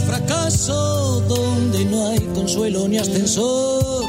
[0.00, 4.04] Fracaso, donde no hay consuelo ni ascensor,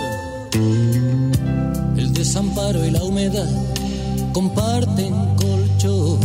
[1.98, 3.49] el desamparo y la humedad
[4.34, 6.20] comparten colchón.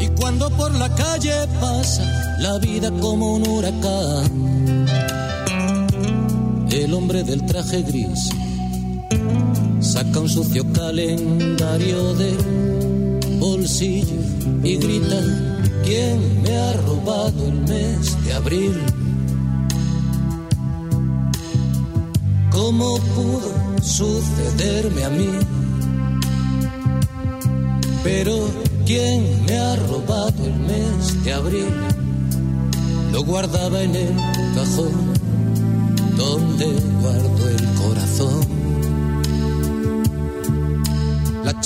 [0.00, 4.86] Y cuando por la calle pasa la vida como un huracán,
[6.70, 8.28] el hombre del traje gris
[9.80, 12.36] saca un sucio calendario del
[13.38, 14.16] bolsillo
[14.62, 15.20] y grita,
[15.86, 18.82] ¿quién me ha robado el mes de abril?
[22.50, 25.30] ¿Cómo pudo sucederme a mí?
[28.02, 28.34] Pero
[28.84, 31.74] ¿quién me ha robado el mes de abril?
[33.12, 34.14] Lo guardaba en el
[34.56, 35.14] cajón
[36.16, 36.66] donde
[37.00, 38.55] guardo el corazón.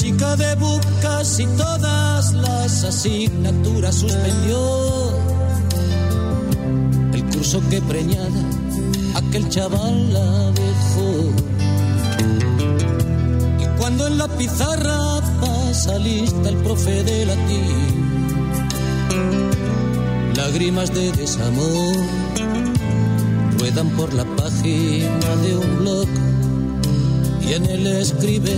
[0.01, 4.59] Chica de Buc casi todas las asignaturas suspendió.
[7.13, 8.43] El curso que preñada
[9.15, 11.11] aquel chaval la dejó.
[13.61, 17.95] Y cuando en la pizarra pasa lista el profe de latín,
[20.35, 21.95] lágrimas de desamor
[23.59, 26.09] ruedan por la página de un blog
[27.47, 28.57] y en él escribe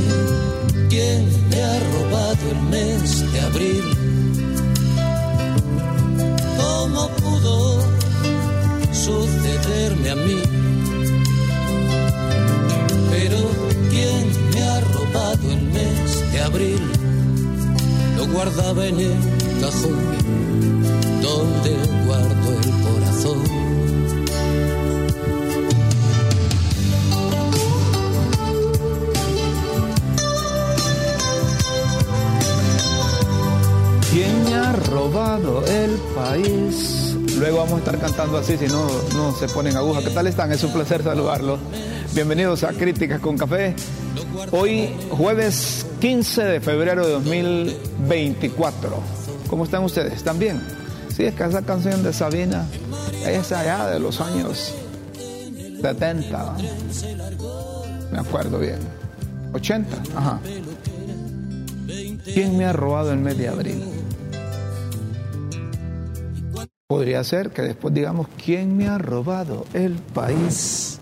[0.92, 3.84] quién me ha robado el mes de abril.
[6.60, 7.80] ¿Cómo pudo
[8.92, 10.38] sucederme a mí?
[13.10, 13.38] Pero
[13.88, 16.82] ¿quién me ha robado el mes de abril?
[18.18, 19.16] Lo guardaba en el
[19.62, 19.98] cajón
[21.22, 21.70] donde
[22.06, 23.81] guardo el corazón.
[35.32, 37.16] El país?
[37.38, 40.02] Luego vamos a estar cantando así, si no, no se ponen aguja.
[40.02, 40.52] ¿Qué tal están?
[40.52, 41.58] Es un placer saludarlos.
[42.12, 43.74] Bienvenidos a Críticas con Café.
[44.50, 48.90] Hoy, jueves 15 de febrero de 2024.
[49.48, 50.12] ¿Cómo están ustedes?
[50.12, 50.60] ¿Están bien?
[51.16, 52.66] Sí, es que esa canción de Sabina
[53.26, 54.74] es allá de los años
[55.80, 56.56] 70.
[58.12, 58.80] Me acuerdo bien.
[59.54, 60.40] 80, ajá.
[62.22, 64.01] ¿Quién me ha robado el mes de abril?
[66.92, 71.00] Podría ser que después digamos, ¿quién me ha robado el país?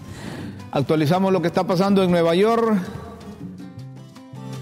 [0.71, 2.81] Actualizamos lo que está pasando en Nueva York.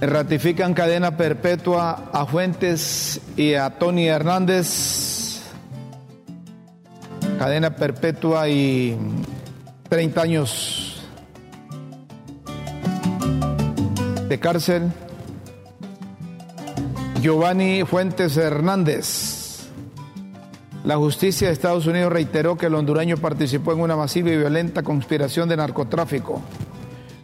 [0.01, 5.43] Ratifican cadena perpetua a Fuentes y a Tony Hernández.
[7.39, 8.97] Cadena perpetua y
[9.91, 11.03] 30 años
[14.31, 14.91] de cárcel.
[17.21, 19.28] Giovanni Fuentes Hernández.
[20.85, 24.83] La justicia de Estados Unidos reiteró que el hondureño participó en una masiva y violenta
[24.83, 26.41] conspiración de narcotráfico.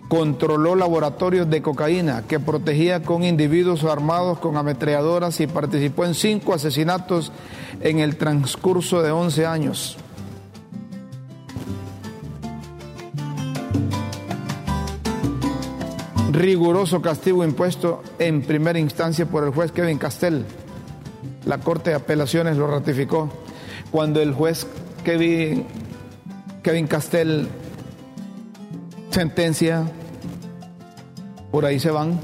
[0.08, 6.52] Controló laboratorios de cocaína que protegía con individuos armados con ametralladoras y participó en cinco
[6.52, 7.32] asesinatos
[7.80, 9.96] en el transcurso de 11 años.
[16.32, 20.44] Riguroso castigo impuesto en primera instancia por el juez Kevin Castell.
[21.46, 23.30] La Corte de Apelaciones lo ratificó
[23.94, 24.66] cuando el juez
[25.04, 25.64] Kevin,
[26.64, 27.46] Kevin Castell
[29.10, 29.84] sentencia,
[31.52, 32.18] por ahí se van.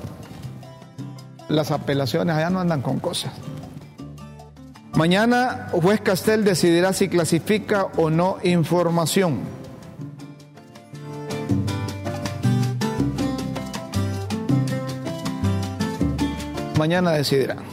[1.49, 3.31] Las apelaciones allá no andan con cosas.
[4.95, 9.39] Mañana, juez Castell decidirá si clasifica o no información.
[16.77, 17.70] Mañana decidirá.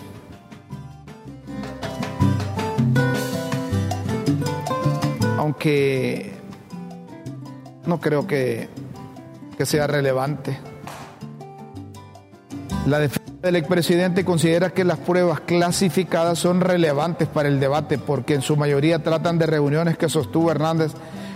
[5.47, 6.29] Aunque
[7.85, 8.67] no creo que,
[9.57, 10.57] que sea relevante.
[12.85, 18.33] La defensa del expresidente considera que las pruebas clasificadas son relevantes para el debate porque
[18.33, 20.91] en su mayoría tratan de reuniones que sostuvo Hernández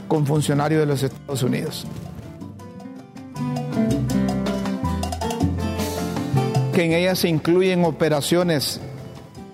[0.10, 1.88] con funcionarios de los Estados Unidos.
[6.74, 8.82] Que en ella se incluyen operaciones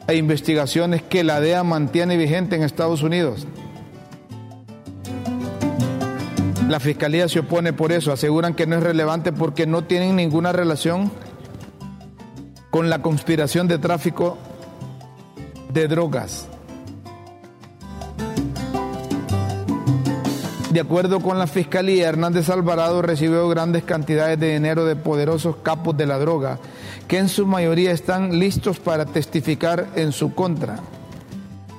[0.07, 3.45] e investigaciones que la DEA mantiene vigente en Estados Unidos.
[6.67, 10.51] La fiscalía se opone por eso, aseguran que no es relevante porque no tienen ninguna
[10.51, 11.09] relación
[12.69, 14.37] con la conspiración de tráfico
[15.73, 16.49] de drogas.
[20.71, 25.95] De acuerdo con la Fiscalía, Hernández Alvarado recibió grandes cantidades de dinero de poderosos capos
[25.95, 26.59] de la droga,
[27.07, 30.81] que en su mayoría están listos para testificar en su contra.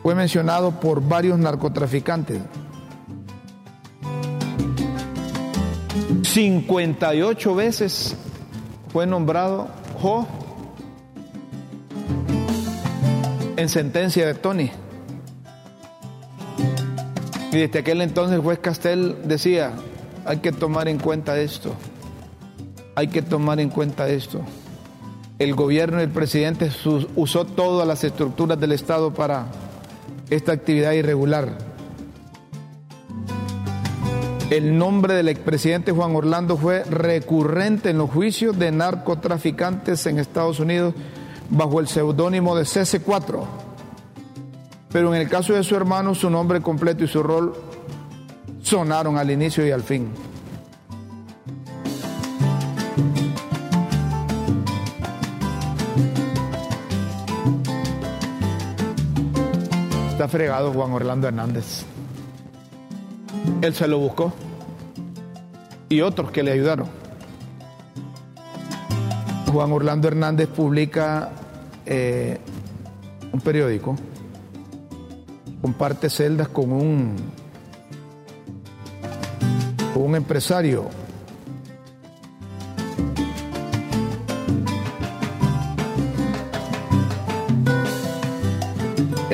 [0.02, 2.41] Fue mencionado por varios narcotraficantes.
[6.38, 8.14] 58 veces
[8.93, 9.67] fue nombrado
[10.00, 10.25] Jo
[13.56, 14.70] en sentencia de Tony.
[17.50, 19.73] Y desde aquel entonces el juez Castel decía,
[20.25, 21.75] hay que tomar en cuenta esto,
[22.94, 24.41] hay que tomar en cuenta esto.
[25.41, 26.70] El gobierno y el presidente
[27.17, 29.46] usó todas las estructuras del Estado para
[30.31, 31.68] esta actividad irregular.
[34.50, 40.58] El nombre del expresidente Juan Orlando fue recurrente en los juicios de narcotraficantes en Estados
[40.58, 40.94] Unidos
[41.50, 43.68] bajo el seudónimo de CC4
[44.90, 47.54] pero en el caso de su hermano, su nombre completo y su rol
[48.62, 50.10] sonaron al inicio y al fin.
[60.10, 61.84] Está fregado Juan Orlando Hernández.
[63.62, 64.32] Él se lo buscó.
[65.88, 66.87] Y otros que le ayudaron.
[69.52, 71.31] Juan Orlando Hernández publica
[71.87, 72.38] eh,
[73.32, 73.96] un periódico
[75.61, 77.17] comparte celdas con un,
[79.94, 80.87] con un empresario.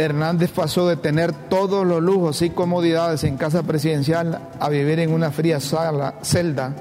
[0.05, 5.13] Hernández pasó de tener todos los lujos y comodidades en casa presidencial a vivir en
[5.13, 6.75] una fría celda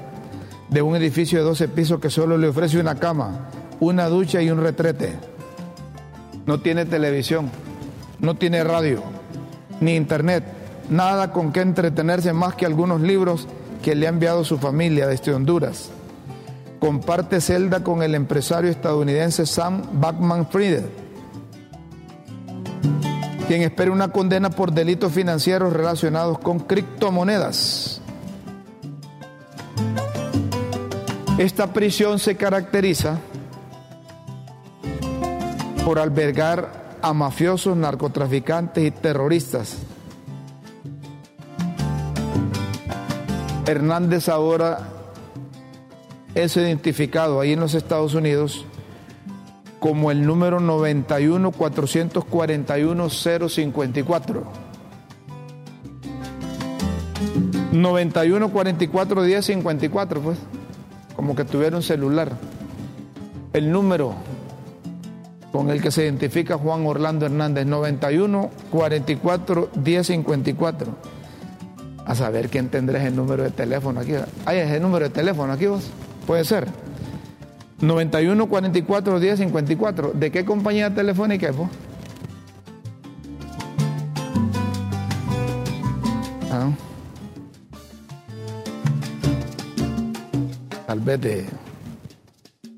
[0.68, 3.48] de un edificio de 12 pisos que solo le ofrece una cama,
[3.80, 5.14] una ducha y un retrete.
[6.46, 7.50] No tiene televisión,
[8.20, 9.02] no tiene radio,
[9.80, 10.44] ni internet,
[10.90, 13.48] nada con que entretenerse más que algunos libros
[13.82, 15.90] que le ha enviado su familia desde Honduras.
[16.80, 20.82] Comparte celda con el empresario estadounidense Sam Backman Fried,
[23.46, 28.00] quien espera una condena por delitos financieros relacionados con criptomonedas.
[31.38, 33.18] Esta prisión se caracteriza
[35.84, 39.76] por albergar a mafiosos, narcotraficantes y terroristas.
[43.66, 44.88] Hernández ahora
[46.34, 48.64] es identificado ahí en los Estados Unidos
[49.84, 54.42] como el número 91 441 054.
[57.70, 60.38] 91 44 10 54, pues,
[61.14, 62.32] como que tuviera un celular.
[63.52, 64.14] El número
[65.52, 70.96] con el que se identifica Juan Orlando Hernández, 91 44 10 54.
[72.06, 74.12] A saber quién tendrá el número de teléfono aquí.
[74.46, 75.90] ¿Hay ese número de teléfono aquí vos?
[76.26, 76.68] Puede ser.
[77.80, 80.12] 91 44 10 54.
[80.14, 81.68] ¿De qué compañía telefónica es vos?
[86.50, 86.70] Ah.
[90.86, 91.46] Tal vez de.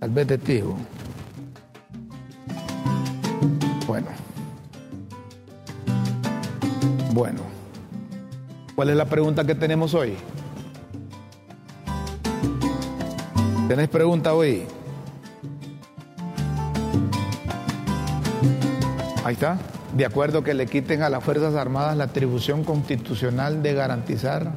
[0.01, 0.77] Tal vez de Tigo.
[3.87, 4.09] Bueno.
[7.13, 7.41] Bueno.
[8.75, 10.15] ¿Cuál es la pregunta que tenemos hoy?
[13.69, 14.65] ¿Tenéis pregunta hoy?
[19.27, 19.59] Ahí está.
[19.97, 24.53] De acuerdo que le quiten a las Fuerzas Armadas la atribución constitucional de garantizar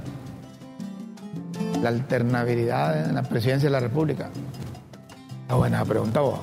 [1.81, 4.29] la alternabilidad en la presidencia de la República.
[5.41, 6.39] Está buena pregunta vos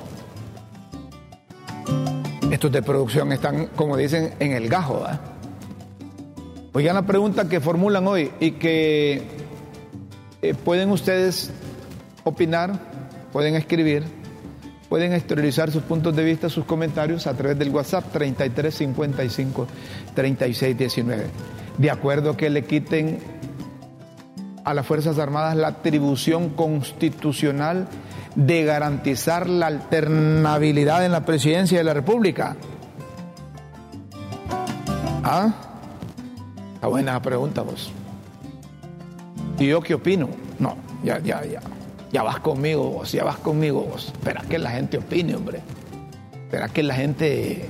[2.50, 5.04] estos de producción están, como dicen, en el gajo.
[6.72, 9.22] Oigan la pregunta que formulan hoy y que
[10.42, 11.52] eh, pueden ustedes
[12.24, 12.80] opinar,
[13.32, 14.04] pueden escribir,
[14.88, 19.66] pueden exteriorizar sus puntos de vista, sus comentarios a través del WhatsApp 3355
[20.14, 21.24] 3619.
[21.78, 23.18] De acuerdo que le quiten
[24.64, 27.86] a las Fuerzas Armadas la atribución constitucional
[28.34, 32.56] de garantizar la alternabilidad en la presidencia de la República?
[35.24, 35.52] ¿Ah?
[36.74, 37.90] Está buena pregunta vos.
[39.58, 40.28] ¿Y yo qué opino?
[40.58, 41.60] No, ya, ya, ya.
[42.12, 44.06] Ya vas conmigo vos, ya vas conmigo vos.
[44.06, 45.60] Espera que la gente opine, hombre.
[46.32, 47.68] Espera que la gente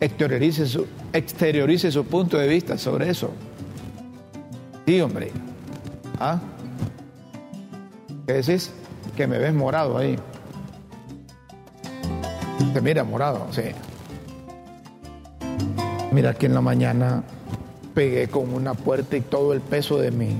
[0.00, 3.30] exteriorice su, exteriorice su punto de vista sobre eso.
[4.86, 5.30] Sí, hombre.
[6.20, 6.40] ¿Ah?
[8.26, 8.70] ¿Qué decís?
[9.16, 10.18] Que me ves morado ahí.
[12.72, 13.62] Se mira morado, sí.
[16.12, 17.22] Mira que en la mañana
[17.94, 20.36] pegué con una puerta y todo el peso de mi,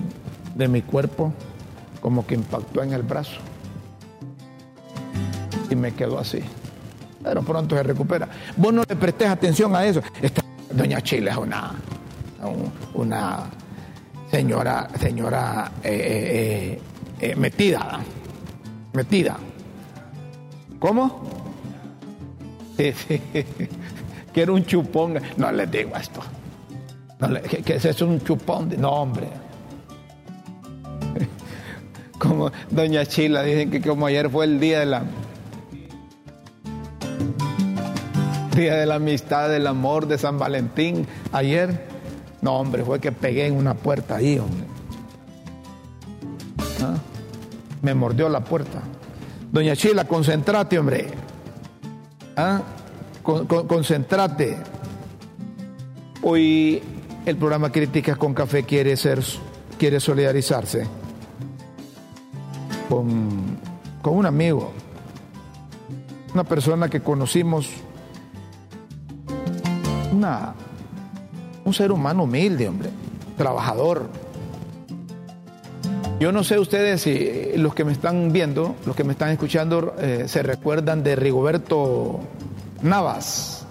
[0.55, 1.33] de mi cuerpo
[2.03, 3.39] como que impactó en el brazo.
[5.71, 6.41] Y me quedó así.
[7.23, 8.29] Pero pronto se recupera.
[8.57, 10.03] Vos no le prestes atención a eso.
[10.21, 11.73] Esta doña Chile es una,
[12.95, 13.45] una
[14.31, 16.81] señora, señora eh,
[17.21, 18.01] eh, eh, metida.
[18.93, 19.37] Metida.
[20.81, 21.23] ¿Cómo?
[22.77, 23.23] Sí, sí.
[24.35, 25.21] Quiero un chupón.
[25.37, 26.21] No les digo esto.
[27.21, 28.75] No que, que es un chupón.
[28.79, 29.42] No, hombre
[32.23, 35.03] como doña Chila, dicen que como ayer fue el día de la
[38.55, 41.89] día de la amistad, del amor, de San Valentín, ayer,
[42.41, 44.67] no hombre, fue que pegué en una puerta ahí, hombre.
[46.83, 46.95] ¿Ah?
[47.81, 48.83] Me mordió la puerta.
[49.51, 51.09] Doña Chila, concentrate, hombre.
[52.37, 52.61] ¿Ah?
[53.23, 54.59] concentrate.
[56.23, 56.83] Hoy
[57.27, 59.21] el programa Críticas con Café quiere ser,
[59.79, 61.02] quiere solidarizarse
[62.93, 64.71] con, un amigo,
[66.35, 67.71] una persona que conocimos,
[70.13, 70.53] una,
[71.65, 72.91] un ser humano humilde, hombre,
[73.39, 74.09] trabajador.
[76.21, 79.95] Yo no sé ustedes si los que me están viendo, los que me están escuchando,
[79.99, 82.21] eh, se recuerdan de Rigoberto
[82.83, 83.67] Navas.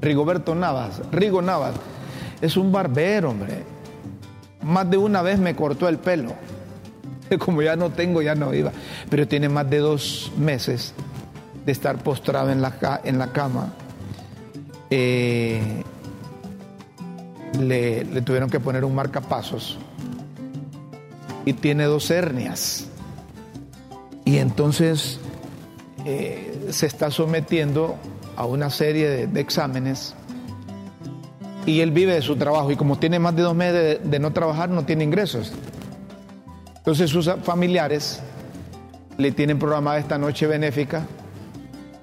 [0.00, 1.74] Rigoberto Navas, Rigo Navas.
[2.40, 3.64] Es un barbero, hombre.
[4.62, 6.32] Más de una vez me cortó el pelo.
[7.38, 8.72] como ya no tengo, ya no iba.
[9.10, 10.94] Pero tiene más de dos meses
[11.64, 13.72] de estar postrado en la, en la cama.
[14.90, 15.82] Eh,
[17.60, 19.78] le, tuvieron que poner un marcapasos
[21.44, 22.86] y tiene dos hernias.
[24.24, 25.18] Y entonces
[26.04, 27.96] eh, se está sometiendo
[28.36, 30.14] a una serie de, exámenes
[31.64, 34.32] y él vive de su trabajo y como tiene más de dos meses de no
[34.32, 35.52] trabajar no tiene ingresos.
[36.86, 38.20] Entonces sus familiares
[39.18, 41.04] le tienen programada esta noche benéfica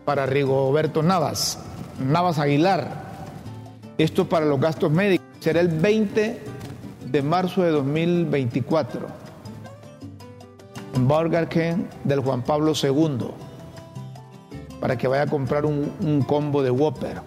[0.04, 1.58] para Rigoberto Navas,
[2.06, 2.92] Navas Aguilar.
[3.98, 5.26] Esto para los gastos médicos.
[5.40, 6.42] Será el 20
[7.06, 9.08] de marzo de 2024
[10.96, 13.30] en Burger King del Juan Pablo II
[14.82, 17.22] para que vaya a comprar un, combo de Whopper.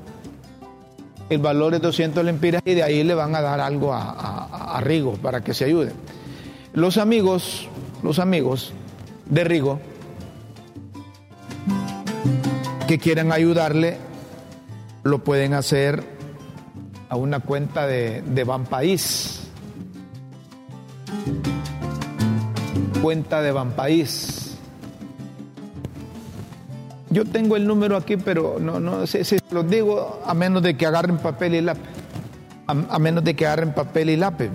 [1.30, 4.80] El valor es 200 lempiras y de ahí le van a dar algo a, a
[4.82, 5.94] Rigo para que se ayude.
[6.76, 7.66] Los amigos,
[8.02, 8.75] los amigos
[9.30, 9.80] de Rigo,
[12.87, 13.97] que quieran ayudarle,
[15.02, 16.04] lo pueden hacer
[17.09, 19.49] a una cuenta de, de Banpaís.
[23.00, 24.59] Cuenta de Banpaís.
[27.09, 30.76] Yo tengo el número aquí, pero no, no sé si los digo a menos de
[30.76, 31.88] que agarren papel y lápiz.
[32.66, 34.50] A, menos de que agarren papel y lápiz.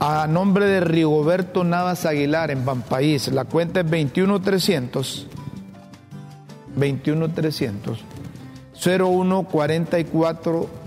[0.00, 5.26] A nombre de Rigoberto Navas Aguilar en País, la cuenta es 21300
[6.76, 8.04] 21300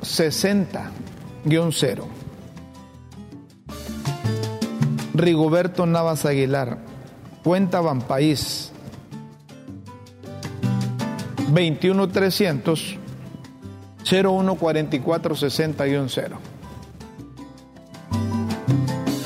[0.02, 0.92] 60
[1.46, 2.08] 0
[5.14, 6.78] Rigoberto Navas Aguilar,
[7.44, 8.72] cuenta País
[11.50, 12.96] 21300
[15.36, 15.86] 60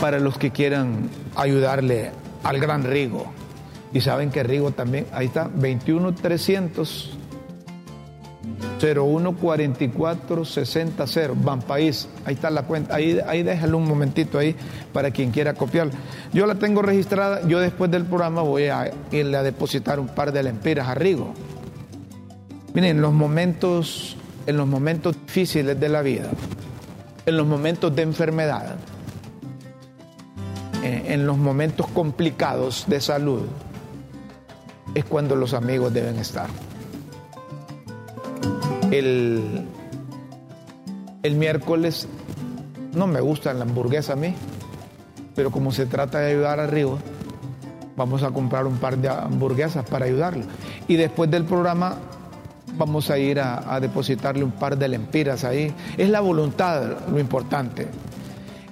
[0.06, 2.12] para los que quieran ayudarle
[2.44, 3.26] al gran Rigo.
[3.92, 7.18] Y saben que Rigo también, ahí está, 21 300
[8.80, 11.06] 0144 60
[11.38, 14.56] Van País, ahí está la cuenta, ahí, ahí déjalo un momentito ahí
[14.94, 15.90] para quien quiera copiar.
[16.32, 20.32] Yo la tengo registrada, yo después del programa voy a irle a depositar un par
[20.32, 21.34] de lempiras a Rigo.
[22.76, 26.30] Miren, en los momentos, en los momentos difíciles de la vida,
[27.26, 28.76] en los momentos de enfermedad,
[30.86, 33.42] en los momentos complicados de salud
[34.94, 36.48] es cuando los amigos deben estar.
[38.92, 39.66] El,
[41.24, 42.08] el miércoles
[42.94, 44.36] no me gusta la hamburguesa a mí,
[45.36, 47.00] pero como se trata de ayudar a Río,
[47.98, 50.46] vamos a comprar un par de hamburguesas para ayudarlo.
[50.88, 51.98] Y después del programa
[52.78, 55.74] vamos a ir a, a depositarle un par de lempiras ahí.
[55.98, 57.88] Es la voluntad lo importante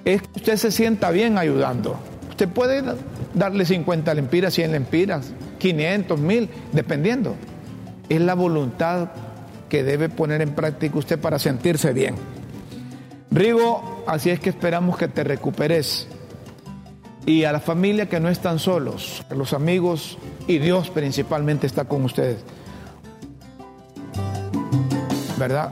[0.04, 1.96] es que usted se sienta bien ayudando.
[2.30, 2.82] Usted puede
[3.32, 7.36] darle 50 lempiras, 100 lempiras, 500, 1000, dependiendo.
[8.08, 9.10] Es la voluntad
[9.68, 12.16] que debe poner en práctica usted para sentirse bien.
[13.30, 16.06] Rigo, así es que esperamos que te recuperes.
[17.26, 21.86] Y a la familia que no están solos, a los amigos y Dios principalmente está
[21.86, 22.44] con ustedes.
[25.38, 25.70] ¿Verdad?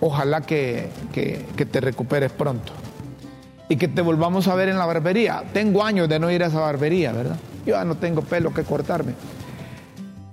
[0.00, 2.72] Ojalá que, que, que te recuperes pronto
[3.68, 5.42] y que te volvamos a ver en la barbería.
[5.52, 7.36] Tengo años de no ir a esa barbería, ¿verdad?
[7.64, 9.14] Yo ya no tengo pelo que cortarme.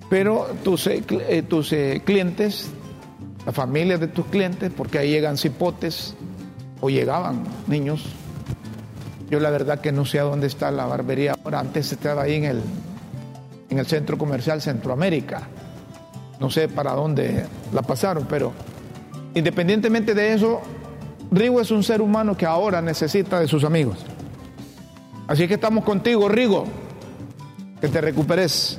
[0.09, 2.69] Pero tus, eh, eh, tus eh, clientes,
[3.45, 6.15] la familia de tus clientes, porque ahí llegan cipotes
[6.81, 8.05] o llegaban niños.
[9.29, 11.61] Yo la verdad que no sé a dónde está la barbería ahora.
[11.61, 12.61] Antes estaba ahí en el,
[13.69, 15.43] en el centro comercial Centroamérica.
[16.41, 18.51] No sé para dónde la pasaron, pero
[19.33, 20.61] independientemente de eso,
[21.31, 24.05] Rigo es un ser humano que ahora necesita de sus amigos.
[25.27, 26.65] Así que estamos contigo, Rigo.
[27.79, 28.77] Que te recuperes.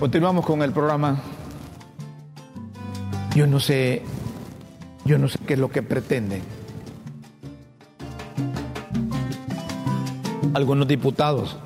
[0.00, 1.20] Continuamos con el programa.
[3.36, 4.02] Yo no sé,
[5.04, 6.42] yo no sé qué es lo que pretende.
[10.52, 11.56] Algunos diputados.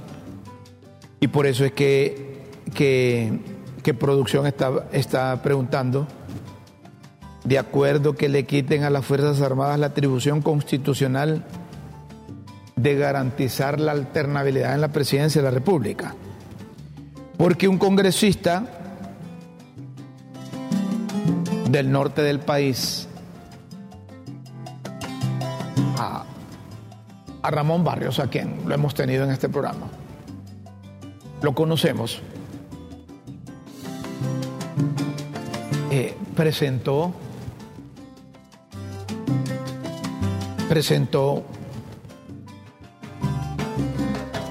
[1.21, 3.41] Y por eso es que, que,
[3.83, 6.07] que producción está, está preguntando
[7.45, 11.45] de acuerdo que le quiten a las Fuerzas Armadas la atribución constitucional
[12.77, 16.15] de garantizar la alternabilidad en la presidencia de la República.
[17.37, 18.65] Porque un congresista
[21.71, 23.09] del norte del país,
[25.97, 26.25] a,
[27.43, 29.89] Ramón Barrios, a quien lo hemos tenido en este programa,
[31.43, 32.21] lo conocemos,
[35.91, 37.15] eh, presentó
[40.71, 41.43] presentó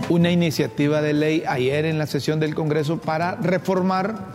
[0.10, 4.26] una iniciativa de ley ayer en la sesión del Congreso para reformar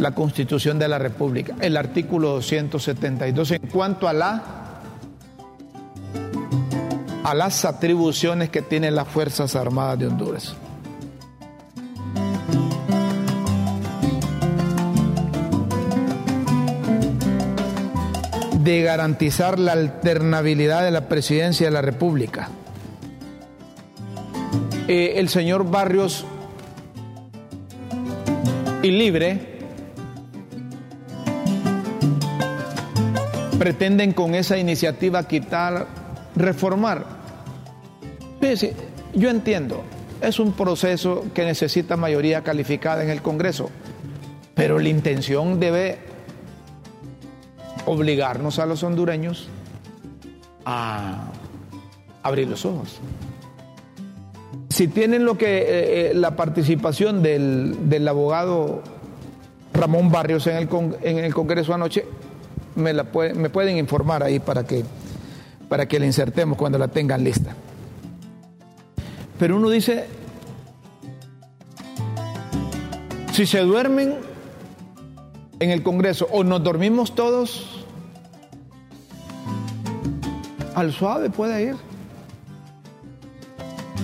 [0.00, 4.42] la Constitución de la República, el artículo 272 en cuanto a
[7.22, 10.56] a las atribuciones que tienen las Fuerzas Armadas de Honduras.
[18.64, 22.48] De garantizar la alternabilidad de la presidencia de la República.
[24.88, 26.24] Eh, el señor Barrios
[28.82, 29.54] y Libre
[33.58, 35.86] pretenden con esa iniciativa quitar,
[36.34, 37.04] reformar.
[39.14, 39.84] Yo entiendo,
[40.20, 43.70] es un proceso que necesita mayoría calificada en el Congreso,
[44.54, 46.13] pero la intención debe
[47.86, 49.48] obligarnos a los hondureños
[50.64, 51.30] a
[52.22, 53.00] abrir los ojos.
[54.70, 58.82] Si tienen lo que eh, eh, la participación del, abogado
[59.72, 60.68] Ramón Barrios en el,
[61.02, 62.04] en el Congreso anoche,
[62.74, 64.84] me, la me pueden informar ahí para que,
[65.68, 67.54] para que la insertemos cuando la tengan lista.
[69.38, 70.06] Pero uno dice,
[73.32, 74.14] si se duermen
[75.60, 77.73] en el Congreso o nos dormimos todos,
[80.74, 81.76] al suave puede ir.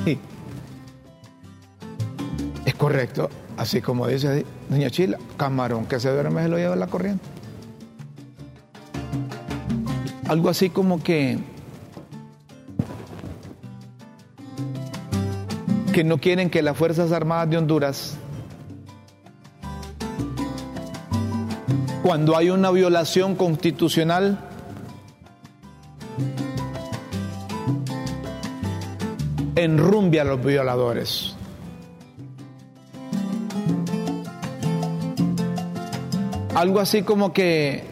[0.05, 0.19] Sí.
[2.65, 6.87] Es correcto, así como dice doña Chila, camarón que se duerme se lo lleva la
[6.87, 7.25] corriente.
[10.29, 11.39] Algo así como que
[15.93, 18.17] que no quieren que las Fuerzas Armadas de Honduras
[22.03, 24.39] cuando hay una violación constitucional
[29.65, 31.37] enrumbia a los violadores.
[36.55, 37.85] Algo así como que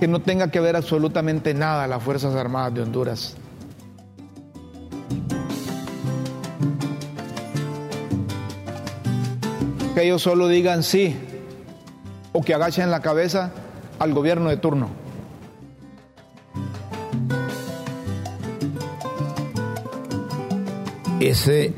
[0.00, 3.36] que no tenga que ver absolutamente nada las Fuerzas Armadas de Honduras.
[9.94, 11.16] Que ellos solo digan sí
[12.32, 13.52] o que agachen la cabeza
[14.00, 15.01] al gobierno de turno.
[21.28, 21.74] Ese,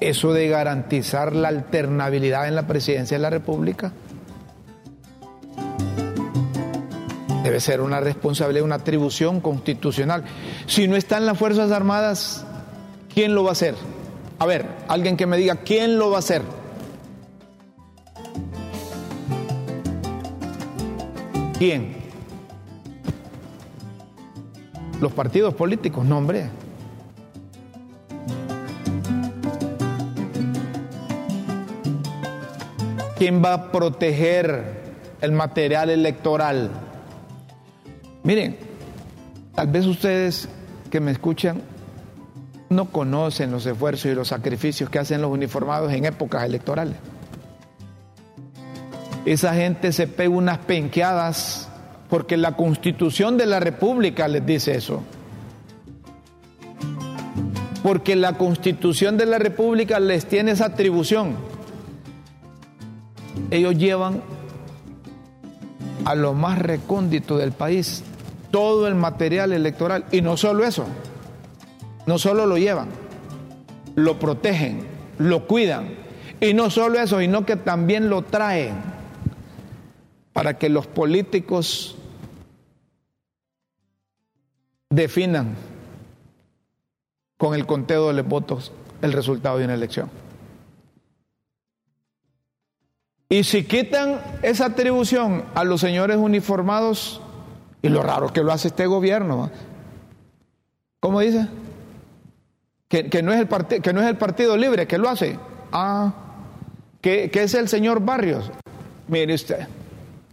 [0.00, 3.92] eso de garantizar la alternabilidad en la presidencia de la República
[7.44, 10.24] debe ser una responsabilidad, una atribución constitucional.
[10.66, 12.44] Si no están las Fuerzas Armadas,
[13.14, 13.76] ¿quién lo va a hacer?
[14.40, 16.42] A ver, alguien que me diga, ¿quién lo va a hacer?
[21.56, 21.96] ¿Quién?
[25.00, 26.48] los partidos políticos, no hombre.
[33.16, 34.62] ¿Quién va a proteger
[35.22, 36.70] el material electoral?
[38.22, 38.58] Miren,
[39.54, 40.50] tal vez ustedes
[40.90, 41.62] que me escuchan
[42.68, 46.96] no conocen los esfuerzos y los sacrificios que hacen los uniformados en épocas electorales.
[49.24, 51.68] Esa gente se pega unas penqueadas
[52.10, 55.02] porque la constitución de la República les dice eso.
[57.82, 61.55] Porque la constitución de la República les tiene esa atribución
[63.50, 64.22] ellos llevan
[66.04, 68.04] a lo más recóndito del país
[68.50, 70.04] todo el material electoral.
[70.12, 70.86] Y no solo eso,
[72.06, 72.88] no solo lo llevan,
[73.94, 74.86] lo protegen,
[75.18, 75.94] lo cuidan.
[76.40, 78.74] Y no solo eso, sino que también lo traen
[80.32, 81.96] para que los políticos
[84.90, 85.56] definan
[87.36, 90.10] con el conteo de los votos el resultado de una elección.
[93.28, 97.20] Y si quitan esa atribución a los señores uniformados,
[97.82, 99.50] y lo raro que lo hace este gobierno,
[101.00, 101.48] ¿cómo dice?
[102.88, 105.38] Que, no, es el que no es el Partido Libre que lo hace.
[105.72, 106.14] Ah,
[107.00, 108.50] que, que es el señor Barrios.
[109.08, 109.66] Mire usted,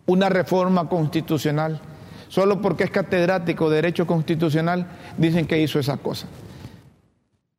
[0.06, 1.82] una reforma constitucional.
[2.28, 6.28] Solo porque es catedrático de Derecho Constitucional, dicen que hizo esa cosa.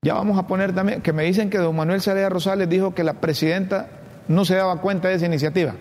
[0.03, 3.05] Ya vamos a poner también, que me dicen que don Manuel Salea Rosales dijo que
[3.05, 3.89] la presidenta
[4.29, 5.75] no se daba cuenta de esa iniciativa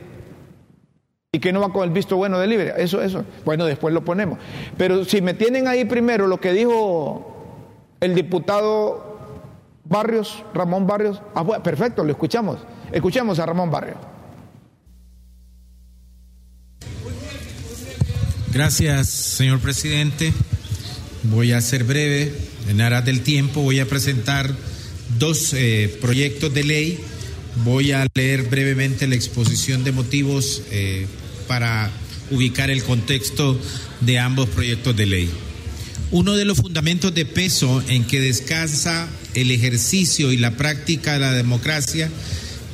[1.36, 2.74] y que no va con el visto bueno de libre.
[2.78, 3.26] Eso, eso.
[3.44, 4.38] Bueno, después lo ponemos.
[4.78, 7.36] Pero si me tienen ahí primero lo que dijo
[8.00, 9.18] el diputado
[9.84, 12.60] Barrios, Ramón Barrios, ah, perfecto, lo escuchamos.
[12.92, 13.98] Escuchamos a Ramón Barrios.
[18.54, 20.32] Gracias, señor presidente.
[21.24, 22.32] Voy a ser breve.
[22.70, 24.52] En aras del tiempo voy a presentar
[25.18, 27.04] dos eh, proyectos de ley
[27.58, 31.06] Voy a leer brevemente la exposición de motivos eh,
[31.48, 31.92] para
[32.32, 33.60] ubicar el contexto
[34.02, 35.30] de ambos proyectos de ley.
[36.12, 41.20] Uno de los fundamentos de peso en que descansa el ejercicio y la práctica de
[41.20, 42.10] la democracia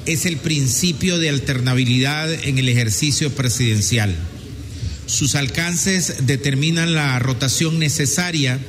[0.06, 4.15] es el principio de alternabilidad en el ejercicio presidencial.
[5.06, 8.60] Sus alcances determinan la rotación necesaria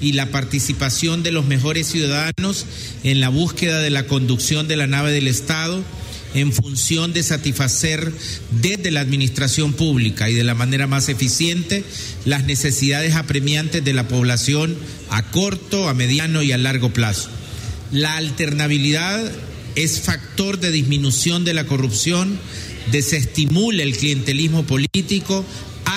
[0.00, 2.66] y la participación de los mejores ciudadanos
[3.04, 5.82] en la búsqueda de la conducción de la nave del Estado
[6.34, 8.12] en función de satisfacer
[8.62, 11.84] desde la administración pública y de la manera más eficiente
[12.24, 14.76] las necesidades apremiantes de la población
[15.10, 17.30] a corto, a mediano y a largo plazo.
[17.90, 19.20] La alternabilidad
[19.74, 22.38] es factor de disminución de la corrupción,
[22.92, 25.44] desestimula el clientelismo político,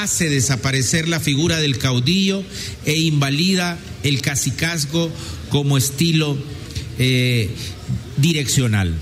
[0.03, 2.43] hace desaparecer la figura del caudillo
[2.85, 5.09] e invalida el cacicazgo
[5.49, 6.37] como estilo
[6.99, 7.49] eh,
[8.17, 8.93] direccional.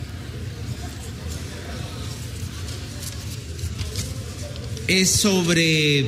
[4.87, 6.05] Es sobre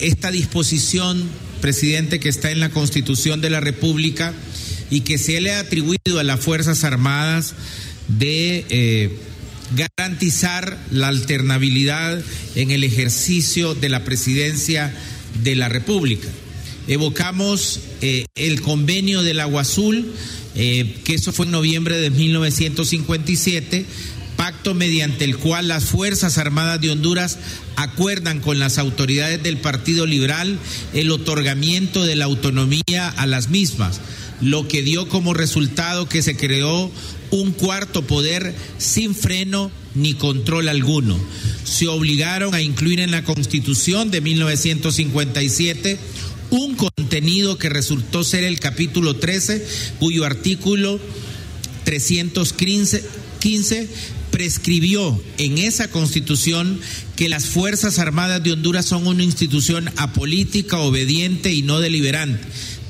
[0.00, 1.28] esta disposición,
[1.60, 4.32] presidente, que está en la Constitución de la República
[4.90, 7.54] y que se le ha atribuido a las Fuerzas Armadas
[8.08, 9.18] de eh,
[9.74, 12.22] garantizar la alternabilidad
[12.54, 14.94] en el ejercicio de la presidencia
[15.42, 16.28] de la República.
[16.88, 20.12] Evocamos eh, el convenio del Agua Azul,
[20.54, 23.84] eh, que eso fue en noviembre de 1957,
[24.36, 27.38] pacto mediante el cual las Fuerzas Armadas de Honduras
[27.74, 30.58] acuerdan con las autoridades del Partido Liberal
[30.94, 34.00] el otorgamiento de la autonomía a las mismas,
[34.40, 36.90] lo que dio como resultado que se creó
[37.30, 41.18] un cuarto poder sin freno ni control alguno.
[41.64, 45.98] Se obligaron a incluir en la Constitución de 1957
[46.50, 49.66] un contenido que resultó ser el capítulo 13,
[49.98, 51.00] cuyo artículo
[51.84, 53.88] 315
[54.30, 56.80] prescribió en esa constitución
[57.16, 62.44] que las Fuerzas Armadas de Honduras son una institución apolítica, obediente y no deliberante,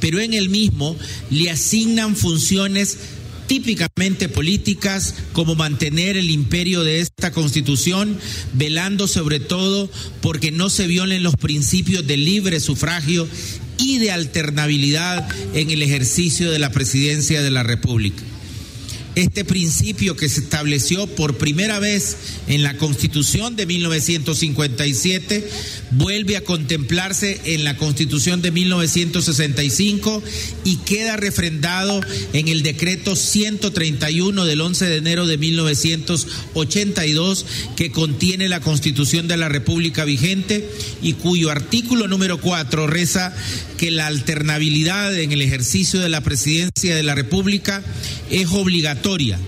[0.07, 0.97] pero en el mismo
[1.31, 2.97] le asignan funciones
[3.49, 8.17] típicamente políticas como mantener el imperio de esta constitución,
[8.53, 9.91] velando sobre todo
[10.21, 13.27] porque no se violen los principios de libre sufragio
[13.79, 18.23] y de alternabilidad en el ejercicio de la presidencia de la República.
[19.17, 25.49] Este principio que se estableció por primera vez en la Constitución de 1957
[25.93, 30.23] vuelve a contemplarse en la Constitución de 1965
[30.65, 32.03] y queda refrendado
[32.35, 39.39] en el decreto 131 del 11 de enero de 1982 que contiene la Constitución de
[39.39, 40.69] la República vigente
[41.01, 43.35] y cuyo artículo número 4 reza
[43.77, 47.83] que la alternabilidad en el ejercicio de la presidencia de la República
[48.31, 49.39] es obligatoria.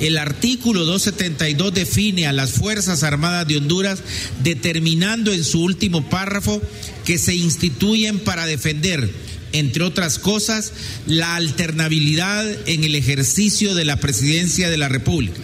[0.00, 4.00] El artículo 272 define a las Fuerzas Armadas de Honduras
[4.42, 6.60] determinando en su último párrafo
[7.04, 9.10] que se instituyen para defender,
[9.52, 10.72] entre otras cosas,
[11.06, 15.40] la alternabilidad en el ejercicio de la presidencia de la República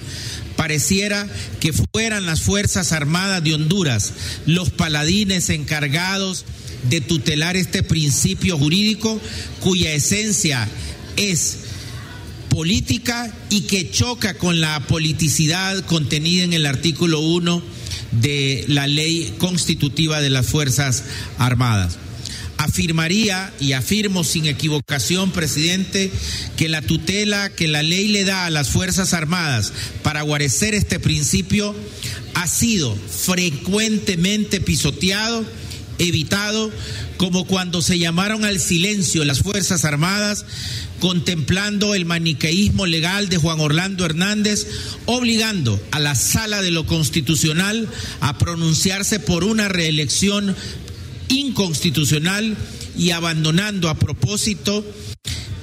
[0.56, 1.26] pareciera
[1.60, 4.12] que fueran las Fuerzas Armadas de Honduras
[4.46, 6.61] los paladines encargados de
[7.00, 9.20] tutelar este principio jurídico
[9.60, 10.68] cuya esencia
[11.16, 11.58] es
[12.48, 17.62] política y que choca con la politicidad contenida en el artículo 1
[18.12, 21.04] de la ley constitutiva de las Fuerzas
[21.38, 21.98] Armadas.
[22.58, 26.12] Afirmaría y afirmo sin equivocación, presidente,
[26.56, 31.00] que la tutela que la ley le da a las Fuerzas Armadas para guarecer este
[31.00, 31.74] principio
[32.34, 35.44] ha sido frecuentemente pisoteado
[36.02, 36.70] evitado,
[37.16, 40.44] como cuando se llamaron al silencio las Fuerzas Armadas,
[41.00, 44.66] contemplando el maniqueísmo legal de Juan Orlando Hernández,
[45.06, 47.88] obligando a la Sala de lo Constitucional
[48.20, 50.54] a pronunciarse por una reelección
[51.28, 52.56] inconstitucional
[52.96, 54.84] y abandonando a propósito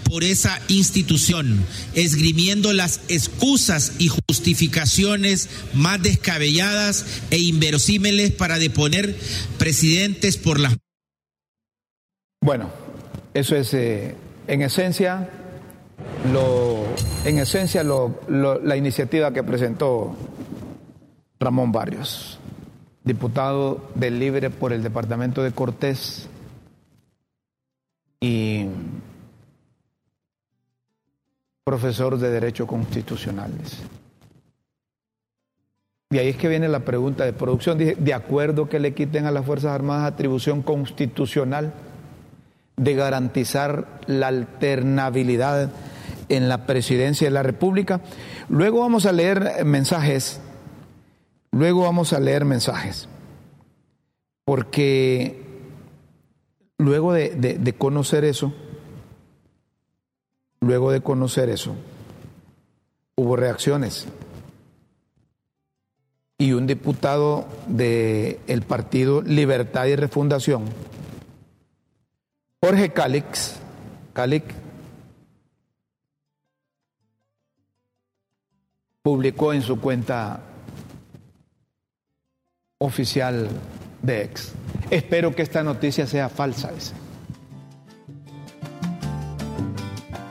[0.10, 9.15] por esa institución, esgrimiendo las excusas y justificaciones más descabelladas e inverosímiles para deponer
[9.60, 10.76] presidentes por las...
[12.41, 12.72] Bueno,
[13.36, 14.15] eso es eh,
[14.48, 15.30] en esencia
[16.34, 16.86] lo,
[17.26, 20.15] en esencia lo, la iniciativa que presentó
[21.39, 22.39] Ramón Barrios,
[23.04, 26.28] diputado del Libre por el departamento de Cortés
[28.22, 28.65] y
[31.69, 33.77] profesor de Derecho Constitucionales.
[36.10, 37.77] Y ahí es que viene la pregunta de producción.
[37.77, 41.71] Dije, de acuerdo que le quiten a las Fuerzas Armadas atribución constitucional
[42.75, 45.69] de garantizar la alternabilidad
[46.29, 48.01] en la presidencia de la República.
[48.49, 50.41] Luego vamos a leer mensajes.
[51.51, 53.08] Luego vamos a leer mensajes.
[54.43, 55.39] Porque
[56.79, 58.55] luego de, de conocer eso,
[60.62, 61.76] Luego de conocer eso,
[63.15, 64.08] hubo reacciones.
[66.38, 70.65] Y un diputado del partido Libertad y Refundación,
[72.62, 73.56] Jorge Calix,
[74.13, 74.54] Calix,
[79.02, 80.41] publicó en su cuenta
[82.80, 83.50] oficial
[84.02, 84.54] de ex.
[84.89, 86.72] Espero que esta noticia sea falsa.
[86.72, 87.09] Ese.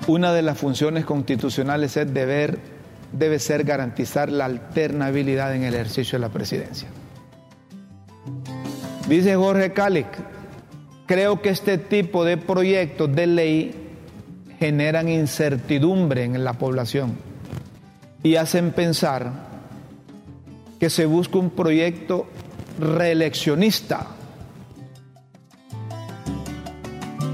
[0.08, 2.58] Una de las funciones constitucionales es deber,
[3.12, 6.88] debe ser garantizar la alternabilidad en el ejercicio de la presidencia.
[9.06, 10.06] Dice Jorge Calic,
[11.04, 13.74] creo que este tipo de proyectos de ley
[14.58, 17.12] generan incertidumbre en la población
[18.22, 19.30] y hacen pensar
[20.80, 22.26] que se busca un proyecto
[22.80, 24.06] reeleccionista,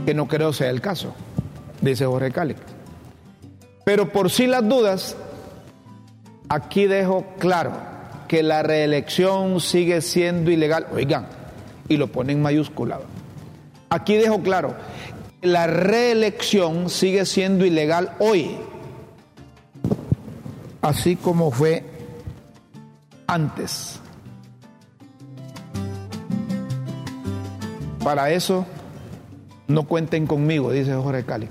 [0.04, 1.14] que no creo sea el caso
[1.84, 2.56] dice Jorge Cáliz.
[3.84, 5.16] Pero por si las dudas,
[6.48, 7.72] aquí dejo claro
[8.28, 10.86] que la reelección sigue siendo ilegal.
[10.92, 11.26] Oigan,
[11.88, 13.00] y lo pone en mayúscula.
[13.90, 14.74] Aquí dejo claro,
[15.42, 18.56] la reelección sigue siendo ilegal hoy,
[20.80, 21.84] así como fue
[23.26, 24.00] antes.
[28.02, 28.66] Para eso,
[29.68, 31.50] no cuenten conmigo, dice Jorge Cáliz.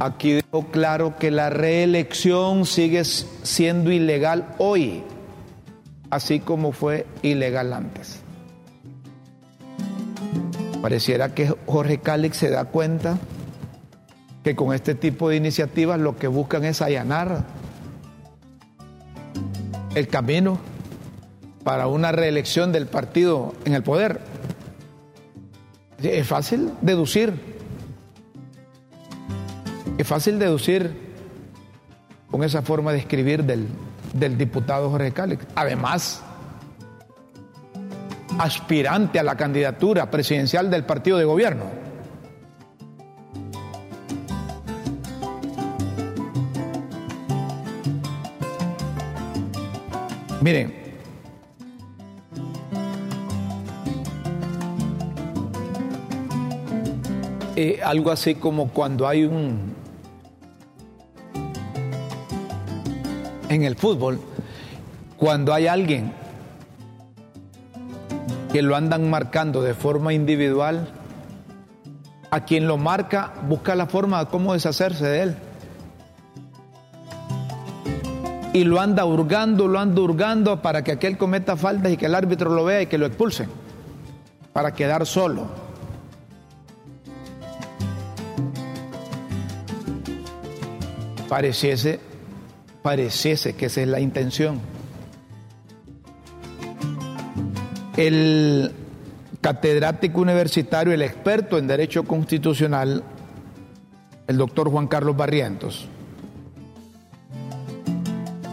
[0.00, 5.02] Aquí dejo claro que la reelección sigue siendo ilegal hoy,
[6.10, 8.20] así como fue ilegal antes.
[10.80, 13.18] Pareciera que Jorge Cálix se da cuenta
[14.44, 17.44] que con este tipo de iniciativas lo que buscan es allanar
[19.96, 20.58] el camino
[21.64, 24.20] para una reelección del partido en el poder.
[26.00, 27.57] Es fácil deducir
[29.98, 30.96] es fácil deducir
[32.30, 33.66] con esa forma de escribir del,
[34.12, 35.44] del diputado Jorge Cálex.
[35.56, 36.22] Además,
[38.38, 41.64] aspirante a la candidatura presidencial del partido de gobierno.
[50.40, 50.72] Miren,
[57.56, 59.77] eh, algo así como cuando hay un,
[63.48, 64.20] En el fútbol,
[65.16, 66.12] cuando hay alguien
[68.52, 70.88] que lo andan marcando de forma individual,
[72.30, 75.36] a quien lo marca busca la forma de cómo deshacerse de él.
[78.52, 82.14] Y lo anda hurgando, lo anda hurgando para que aquel cometa faltas y que el
[82.14, 83.48] árbitro lo vea y que lo expulsen,
[84.52, 85.46] para quedar solo.
[91.28, 92.00] Pareciese,
[92.88, 94.58] pareciese que esa es la intención.
[97.98, 98.72] El
[99.42, 103.04] catedrático universitario, el experto en Derecho Constitucional,
[104.26, 105.86] el doctor Juan Carlos Barrientos.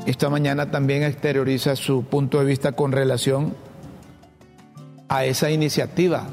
[0.05, 3.55] Esta mañana también exterioriza su punto de vista con relación
[5.07, 6.27] a esa iniciativa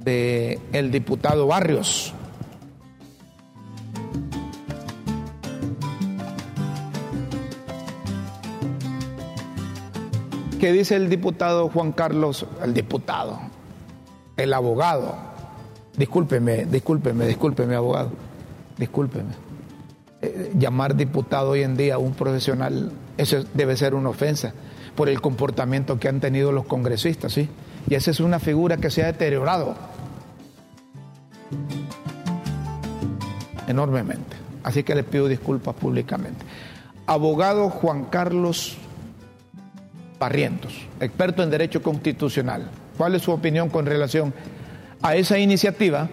[0.00, 2.12] del el diputado Barrios.
[10.64, 13.38] ¿Qué dice el diputado Juan Carlos, el diputado,
[14.34, 15.14] el abogado.
[15.94, 18.12] Discúlpeme, discúlpeme, discúlpeme, abogado.
[18.78, 19.34] Discúlpeme.
[20.22, 24.54] Eh, llamar diputado hoy en día a un profesional, eso debe ser una ofensa
[24.96, 27.46] por el comportamiento que han tenido los congresistas, ¿sí?
[27.86, 29.74] Y esa es una figura que se ha deteriorado
[33.66, 34.34] enormemente.
[34.62, 36.42] Así que le pido disculpas públicamente.
[37.06, 38.78] Abogado Juan Carlos
[40.24, 42.70] Barrientos, experto en Derecho Constitucional.
[42.96, 44.32] ¿Cuál es su opinión con relación
[45.02, 46.08] a esa iniciativa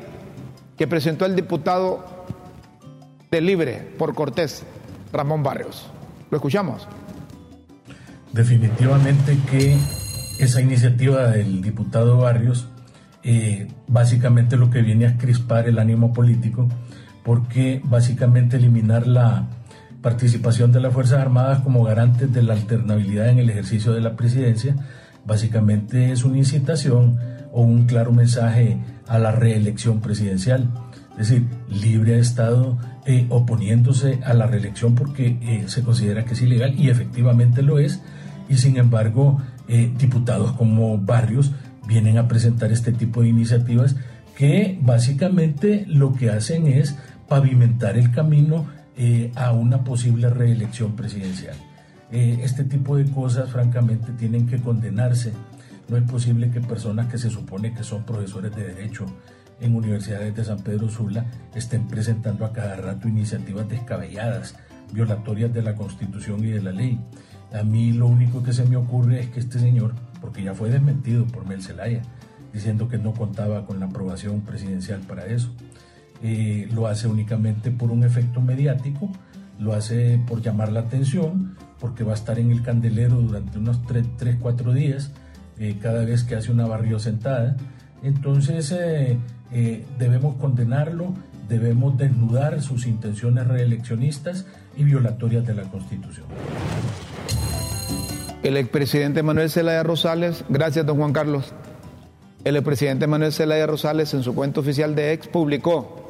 [0.77, 2.25] que presentó el diputado
[3.31, 4.63] de Libre por Cortés,
[5.13, 5.89] Ramón Barrios?
[6.29, 6.89] ¿Lo escuchamos?
[8.33, 9.77] Definitivamente que
[10.39, 12.67] esa iniciativa del diputado Barrios
[13.23, 16.67] eh, básicamente lo que viene a crispar el ánimo político
[17.23, 19.47] porque básicamente eliminar la
[20.01, 24.15] participación de las Fuerzas Armadas como garantes de la alternabilidad en el ejercicio de la
[24.15, 24.75] presidencia
[25.25, 27.19] básicamente es una incitación
[27.51, 30.69] o un claro mensaje a la reelección presidencial.
[31.19, 36.33] Es decir, Libre ha estado eh, oponiéndose a la reelección porque eh, se considera que
[36.33, 38.01] es ilegal y efectivamente lo es.
[38.49, 41.51] Y sin embargo, eh, diputados como Barrios
[41.87, 43.95] vienen a presentar este tipo de iniciativas
[44.37, 46.95] que básicamente lo que hacen es
[47.27, 48.65] pavimentar el camino
[49.35, 51.55] a una posible reelección presidencial.
[52.11, 55.31] Eh, este tipo de cosas francamente tienen que condenarse.
[55.87, 59.05] No es posible que personas que se supone que son profesores de derecho
[59.61, 61.25] en universidades de San Pedro Sula
[61.55, 64.55] estén presentando a cada rato iniciativas descabelladas,
[64.91, 66.99] violatorias de la Constitución y de la ley.
[67.53, 70.69] A mí lo único que se me ocurre es que este señor, porque ya fue
[70.69, 72.01] desmentido por Mel Zelaya,
[72.51, 75.49] diciendo que no contaba con la aprobación presidencial para eso,
[76.23, 79.11] eh, lo hace únicamente por un efecto mediático,
[79.59, 83.81] lo hace por llamar la atención, porque va a estar en el candelero durante unos
[83.85, 85.11] 3, 4 días,
[85.59, 87.57] eh, cada vez que hace una barrio sentada.
[88.03, 89.17] Entonces eh,
[89.99, 91.13] debemos condenarlo,
[91.47, 94.45] debemos desnudar sus intenciones reeleccionistas
[94.77, 96.25] y violatorias de la Constitución.
[98.43, 101.53] El expresidente Manuel Zelaya Rosales, gracias don Juan Carlos.
[102.43, 106.00] El expresidente Manuel Zelaya Rosales en su cuenta oficial de ex publicó,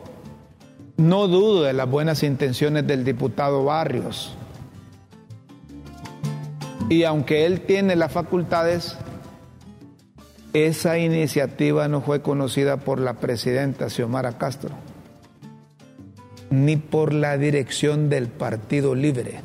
[1.01, 4.35] no dudo de las buenas intenciones del diputado Barrios
[6.91, 8.97] y aunque él tiene las facultades,
[10.51, 14.71] esa iniciativa no fue conocida por la presidenta Xiomara Castro,
[16.49, 19.39] ni por la dirección del Partido Libre,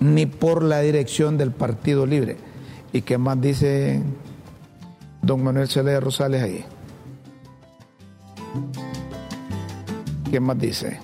[0.00, 2.38] ni por la dirección del Partido Libre.
[2.94, 4.00] ¿Y qué más dice
[5.20, 6.64] don Manuel Celaya Rosales ahí?
[10.30, 10.98] ¿Qué más dice?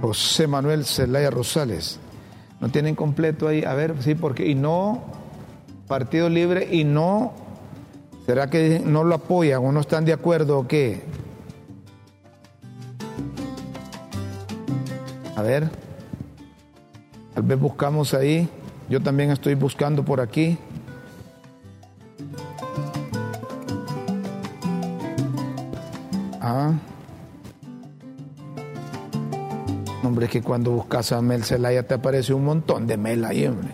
[0.00, 2.00] José Manuel Zelaya Rosales.
[2.60, 3.64] ¿No tienen completo ahí?
[3.64, 4.46] A ver, sí, porque.
[4.46, 5.02] Y no,
[5.86, 7.32] Partido Libre, y no.
[8.26, 11.02] ¿Será que no lo apoyan o no están de acuerdo o qué?
[15.36, 15.70] A ver.
[17.34, 18.48] Tal vez buscamos ahí.
[18.90, 20.58] Yo también estoy buscando por aquí.
[26.40, 26.72] Ah.
[30.02, 33.46] Hombre, es que cuando buscas a Mel Zelaya te aparece un montón de Mel ahí,
[33.46, 33.70] hombre.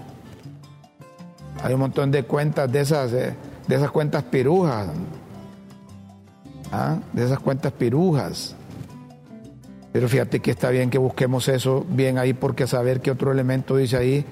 [1.62, 3.34] Hay un montón de cuentas de esas, de,
[3.70, 4.88] esas cuentas pirujas.
[6.70, 6.98] ¿ah?
[7.14, 8.54] de esas cuentas pirujas.
[9.92, 13.78] Pero fíjate que está bien que busquemos eso bien ahí porque saber qué otro elemento
[13.78, 14.26] dice ahí.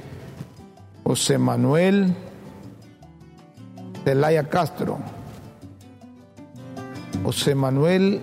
[1.04, 2.14] José Manuel
[4.04, 4.98] Zelaya Castro.
[7.22, 8.20] José Manuel.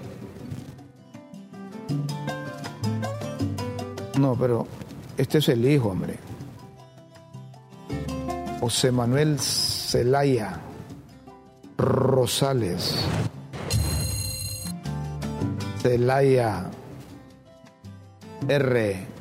[4.19, 4.67] No, pero
[5.17, 6.19] este es el hijo, hombre.
[8.59, 10.59] José Manuel Zelaya
[11.77, 12.95] Rosales.
[15.81, 16.69] Zelaya
[18.47, 19.20] R.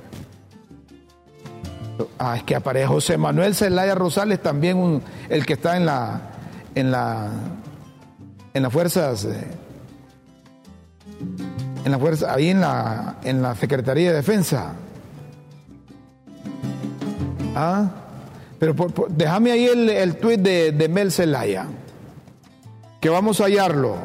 [2.19, 6.21] Ah, es que aparece José Manuel Zelaya Rosales, también el que está en la
[6.75, 7.29] en la
[8.55, 9.47] en las fuerzas eh,
[11.85, 14.73] en la fuerza ahí en la en la Secretaría de Defensa.
[17.55, 17.91] Ah,
[18.59, 18.75] pero
[19.09, 21.67] déjame ahí el, el tuit de, de Mel Zelaya,
[23.01, 23.97] que vamos a hallarlo.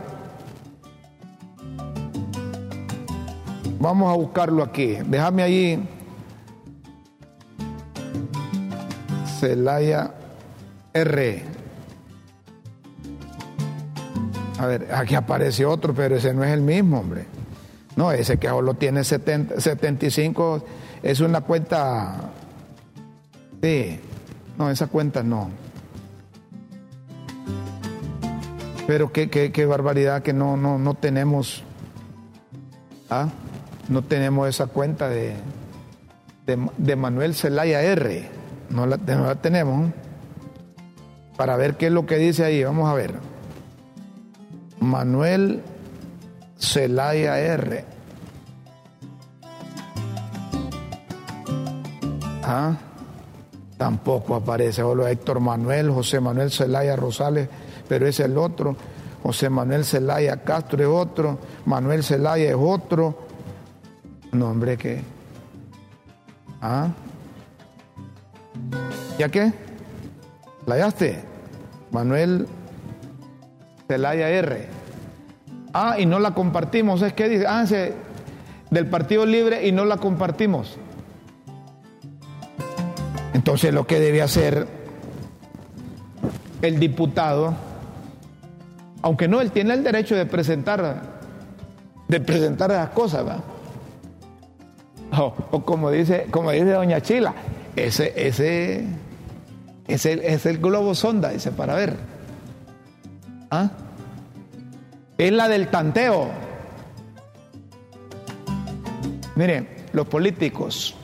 [3.80, 4.98] Vamos a buscarlo aquí.
[5.06, 5.90] Déjame ahí.
[9.40, 10.14] Celaya
[10.94, 11.44] R.
[14.58, 17.26] A ver, aquí aparece otro, pero ese no es el mismo, hombre.
[17.96, 20.66] No, ese que solo tiene 70, 75
[21.04, 22.32] es una cuenta.
[23.62, 24.00] Sí,
[24.58, 25.50] no, esa cuenta no.
[28.88, 31.64] Pero qué, barbaridad que no, no, no tenemos.
[33.10, 33.30] ¿Ah?
[33.90, 35.36] no tenemos esa cuenta de,
[36.78, 38.30] de, Manuel Zelaya R.
[38.76, 39.90] No la, tenemos.
[41.38, 42.62] Para ver qué es lo que dice ahí.
[42.62, 43.14] Vamos a ver.
[44.82, 45.64] Manuel
[46.60, 47.86] Zelaya R.
[52.44, 52.76] Ah,
[53.78, 54.82] tampoco aparece.
[54.82, 57.48] Solo Héctor Manuel, José Manuel Zelaya Rosales,
[57.88, 58.76] pero es el otro.
[59.24, 61.40] José Manuel Zelaya Castro es otro.
[61.66, 63.20] Manuel Zelaya es otro.
[64.34, 65.02] Nombre que.
[66.62, 66.90] ¿Ah?
[69.18, 69.54] ¿Ya qué?
[70.66, 71.24] ¿La hallaste?
[71.92, 72.48] Manuel
[73.88, 74.68] Celaya R.
[75.74, 77.02] Ah, y no la compartimos.
[77.02, 77.66] Es que dice, ah,
[78.72, 80.78] del Partido Libre y no la compartimos.
[83.34, 84.68] Entonces lo que debe hacer
[86.62, 87.54] el diputado,
[89.02, 91.02] aunque no, él tiene el derecho de presentar,
[92.08, 93.44] de presentar esas cosas, ¿va?
[95.18, 97.34] O, como dice, como dice doña Chila,
[97.76, 98.86] ese, ese,
[99.88, 101.96] ese es el globo sonda, dice, para ver.
[103.52, 103.70] ¿Ah?
[105.18, 106.30] Es la del tanteo.
[109.36, 110.96] Miren, los políticos,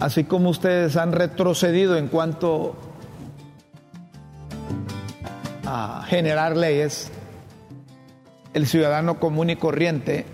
[0.00, 2.76] así como ustedes han retrocedido en cuanto
[5.64, 7.10] a generar leyes,
[8.54, 10.26] el ciudadano común y corriente,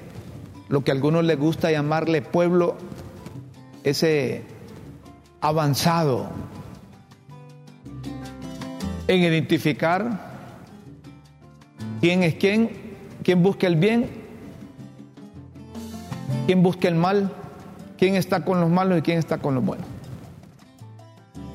[0.69, 2.77] lo que a algunos les gusta llamarle pueblo,
[3.85, 4.45] ese
[5.49, 6.29] avanzado
[9.07, 10.21] en identificar
[12.01, 12.71] quién es quién,
[13.23, 14.11] quién busca el bien,
[16.47, 17.33] quién busca el mal,
[17.97, 19.87] quién está con los malos y quién está con los buenos.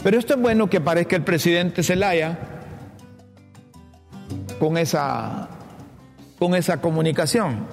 [0.03, 2.39] Pero esto es bueno que parezca el presidente Zelaya
[4.59, 5.49] con esa
[6.39, 7.67] con esa comunicación.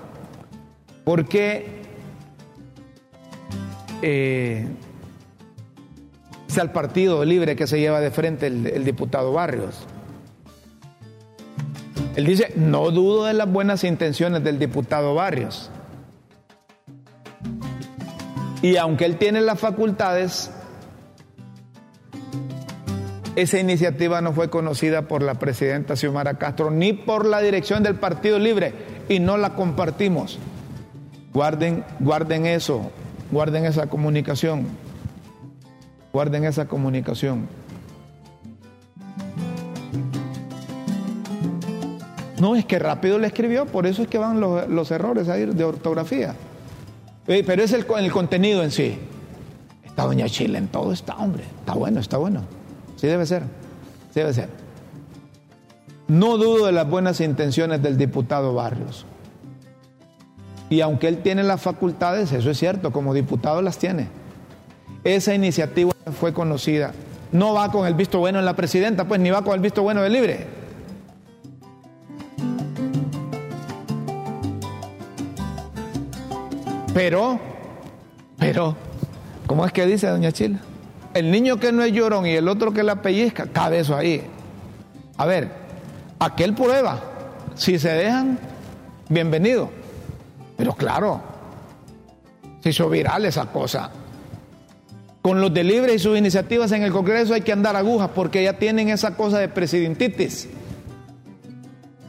[1.05, 1.81] Porque
[4.03, 4.67] eh,
[6.61, 9.87] al Partido Libre que se lleva de frente el, el diputado Barrios.
[12.17, 15.71] Él dice, no dudo de las buenas intenciones del diputado Barrios.
[18.61, 20.51] Y aunque él tiene las facultades,
[23.37, 27.95] esa iniciativa no fue conocida por la presidenta Xiomara Castro ni por la dirección del
[27.95, 28.73] Partido Libre
[29.09, 30.41] y no la compartimos.
[31.33, 32.91] Guarden, guarden eso,
[33.31, 34.67] guarden esa comunicación,
[36.19, 37.47] guarden esa comunicación.
[42.41, 45.63] No, es que rápido le escribió, por eso es que van los, errores ahí de
[45.63, 46.35] ortografía.
[47.29, 48.99] Eh, pero es el, el contenido en sí.
[49.85, 51.45] Está Doña Chile en todo, está, hombre.
[51.61, 52.43] Está bueno, está bueno.
[52.97, 53.45] Sí debe ser,
[54.13, 54.49] sí debe ser.
[56.09, 59.07] No dudo de las buenas intenciones del diputado Barrios.
[60.69, 64.09] Y aunque él tiene las facultades, eso es cierto, como diputado las tiene.
[65.05, 66.93] Esa iniciativa fue conocida.
[67.33, 69.83] No va con el visto bueno en la presidenta, pues ni va con el visto
[69.83, 70.47] bueno del libre.
[76.95, 77.39] Pero,
[78.39, 78.75] pero,
[79.47, 80.59] ¿cómo es que dice doña Chila?
[81.15, 84.23] El niño que no es llorón y el otro que la pellizca, cabe eso ahí.
[85.17, 85.51] A ver,
[86.19, 87.01] aquel prueba.
[87.55, 88.39] Si se dejan,
[89.09, 89.71] bienvenido.
[90.57, 91.21] Pero claro,
[92.61, 93.91] se hizo viral esa cosa.
[95.29, 98.55] Con los delibres y sus iniciativas en el Congreso hay que andar agujas porque ya
[98.55, 100.49] tienen esa cosa de presidentitis.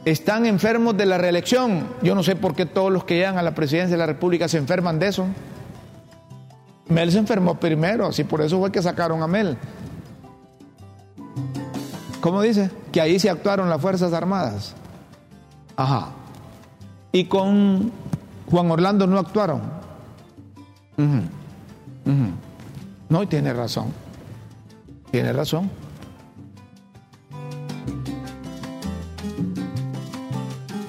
[0.06, 1.86] Están enfermos de la reelección.
[2.00, 4.48] Yo no sé por qué todos los que llegan a la presidencia de la República
[4.48, 5.26] se enferman de eso.
[6.88, 9.58] Mel se enfermó primero, así por eso fue que sacaron a Mel.
[12.22, 12.70] ¿Cómo dice?
[12.90, 14.74] Que ahí se actuaron las Fuerzas Armadas.
[15.76, 16.08] Ajá.
[17.12, 17.92] Y con
[18.50, 19.60] Juan Orlando no actuaron.
[23.10, 23.92] No, y tiene razón.
[25.10, 25.68] Tiene razón.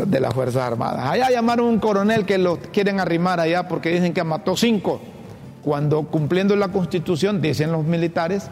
[0.06, 1.10] De las Fuerzas Armadas.
[1.10, 5.02] Allá llamaron un coronel que lo quieren arrimar allá porque dicen que mató cinco.
[5.64, 8.50] Cuando cumpliendo la constitución, dicen los militares,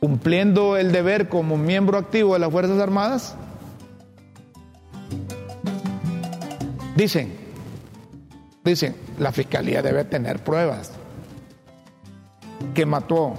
[0.00, 3.36] cumpliendo el deber como miembro activo de las Fuerzas Armadas,
[6.96, 7.32] dicen,
[8.64, 10.92] dicen, la fiscalía debe tener pruebas
[12.72, 13.34] que mató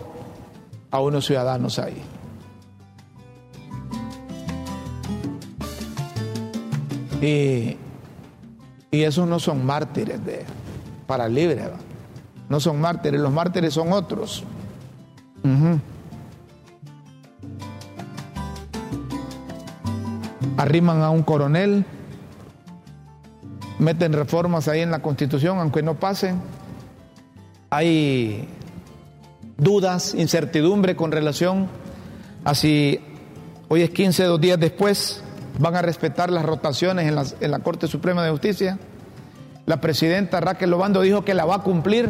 [0.91, 2.01] a unos ciudadanos ahí.
[7.21, 7.77] Y,
[8.91, 10.45] y esos no son mártires de,
[11.07, 11.69] para libre,
[12.49, 14.43] no son mártires, los mártires son otros.
[20.57, 21.85] arriman a un coronel,
[23.79, 26.41] meten reformas ahí en la constitución, aunque no pasen.
[27.69, 28.47] Hay
[29.57, 31.67] dudas, incertidumbre con relación
[32.43, 32.99] a si
[33.67, 35.23] hoy es 15, dos días después,
[35.59, 38.77] van a respetar las rotaciones en la, en la Corte Suprema de Justicia.
[39.65, 42.09] La presidenta Raquel Lobando dijo que la va a cumplir.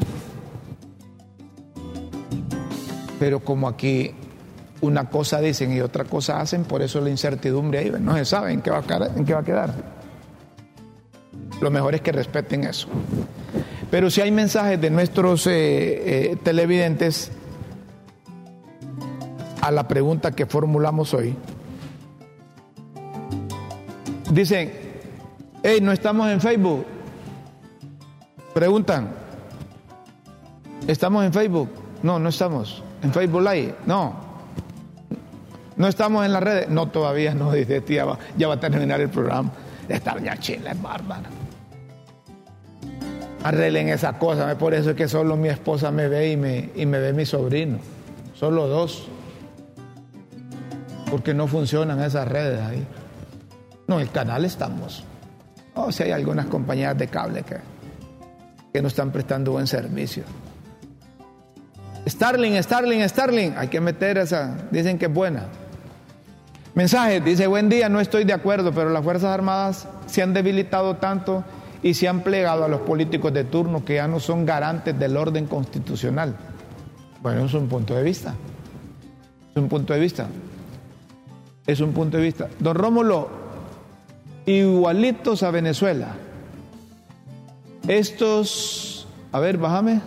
[3.19, 4.11] Pero como aquí
[4.81, 8.59] una cosa dicen y otra cosa hacen, por eso la incertidumbre ahí, no se sabe
[8.61, 9.11] qué va a quedar.
[9.15, 9.73] En qué va a quedar.
[11.61, 12.87] Lo mejor es que respeten eso.
[13.95, 17.31] Pero si hay mensajes de nuestros eh, eh, televidentes
[19.61, 21.33] a la pregunta que formulamos hoy,
[24.29, 24.73] dicen,
[25.63, 26.85] hey, no estamos en Facebook.
[28.53, 29.13] Preguntan,
[30.87, 31.69] ¿estamos en Facebook?
[32.03, 32.83] No, no estamos.
[33.01, 33.75] ¿En Facebook Live?
[33.85, 34.13] No.
[35.77, 36.67] No estamos en las redes.
[36.67, 39.53] No, todavía no, dice tía, ya va a terminar el programa.
[39.87, 41.44] Esta ya chila es bárbara.
[43.45, 46.87] Arreglen esa cosa, por eso es que solo mi esposa me ve y me, y
[46.87, 47.77] me ve mi sobrino.
[48.33, 49.07] Solo dos.
[51.11, 52.83] Porque no funcionan esas redes ahí.
[53.85, 55.03] No, el canal estamos.
[55.75, 57.57] O si hay algunas compañías de cable que,
[58.73, 60.23] que no están prestando buen servicio.
[62.07, 65.43] Starling, Starling, Starling, hay que meter esa, dicen que es buena.
[66.73, 70.95] Mensaje, dice, buen día, no estoy de acuerdo, pero las Fuerzas Armadas se han debilitado
[70.95, 71.43] tanto
[71.85, 75.15] y se han plegado a los políticos de turno que ya no son garantes del
[75.15, 76.35] orden constitucional.
[77.21, 78.33] Bueno, es un punto de vista.
[79.51, 80.27] Es un punto de vista.
[81.67, 82.49] Es un punto de vista.
[82.57, 83.29] Don Rómulo,
[84.47, 86.15] igualitos a Venezuela.
[87.87, 90.01] Estos, a ver, bájame.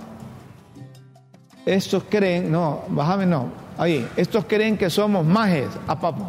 [1.64, 6.26] Estos creen, no, bájame no, ahí, estos creen que somos majes a papo.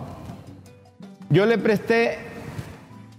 [1.31, 2.28] Yo le presté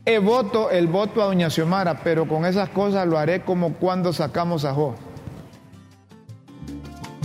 [0.05, 4.13] el voto, el voto a doña Xiomara, pero con esas cosas lo haré como cuando
[4.13, 4.95] sacamos a Jo.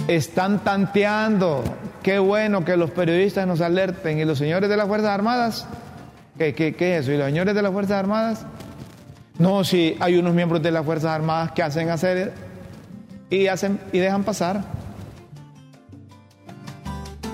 [0.08, 1.64] Están tanteando.
[2.04, 4.20] Qué bueno que los periodistas nos alerten.
[4.20, 5.68] ¿Y los señores de las Fuerzas Armadas?
[6.38, 7.12] ¿Qué, es eso?
[7.12, 8.46] ¿Y los señores de las Fuerzas Armadas?
[9.40, 12.34] No, si hay unos miembros de las Fuerzas Armadas que hacen hacer
[13.30, 14.64] y hacen y dejan pasar.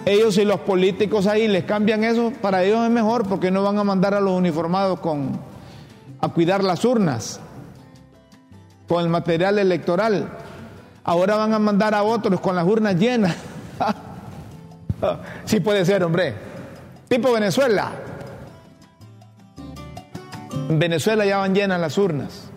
[0.06, 3.78] Ellos y los políticos ahí les cambian eso, para ellos es mejor porque no van
[3.78, 5.40] a mandar a los uniformados con,
[6.20, 7.40] a cuidar las urnas,
[8.88, 10.30] con el material electoral.
[11.04, 13.36] Ahora van a mandar a otros con las urnas llenas.
[15.46, 16.34] sí puede ser, hombre.
[17.08, 17.92] Tipo Venezuela.
[20.70, 22.51] En Venezuela ya van llenas las urnas.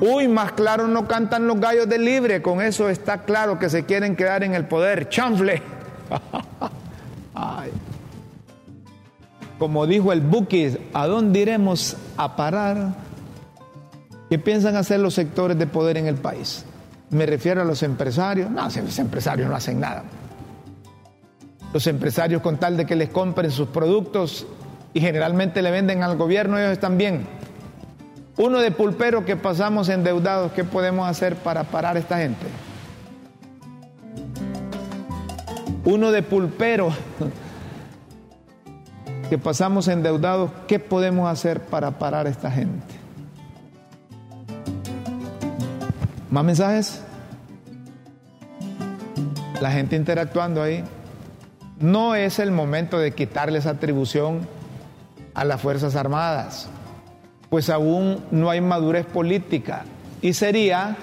[0.00, 3.84] Uy, más claro no cantan los gallos de libre, con eso está claro que se
[3.84, 5.08] quieren quedar en el poder.
[5.10, 5.62] Chanfle.
[9.58, 12.94] Como dijo el Bukis, ¿a dónde iremos a parar?
[14.30, 16.64] ¿Qué piensan hacer los sectores de poder en el país?
[17.10, 18.50] Me refiero a los empresarios.
[18.50, 20.04] No, los empresarios no hacen nada.
[21.74, 24.46] Los empresarios con tal de que les compren sus productos
[24.94, 27.26] y generalmente le venden al gobierno, ellos están bien.
[28.42, 32.46] Uno de pulpero que pasamos endeudados, ¿qué podemos hacer para parar a esta gente?
[35.84, 36.88] Uno de pulpero
[39.28, 42.94] que pasamos endeudados, ¿qué podemos hacer para parar a esta gente?
[46.30, 47.02] ¿Más mensajes?
[49.60, 50.82] La gente interactuando ahí.
[51.78, 54.48] No es el momento de quitarles atribución
[55.34, 56.70] a las Fuerzas Armadas,
[57.50, 59.84] pues aún no hay madurez política
[60.22, 60.96] y sería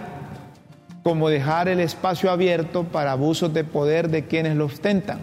[1.04, 5.20] como dejar el espacio abierto para abusos de poder de quienes lo ostentan.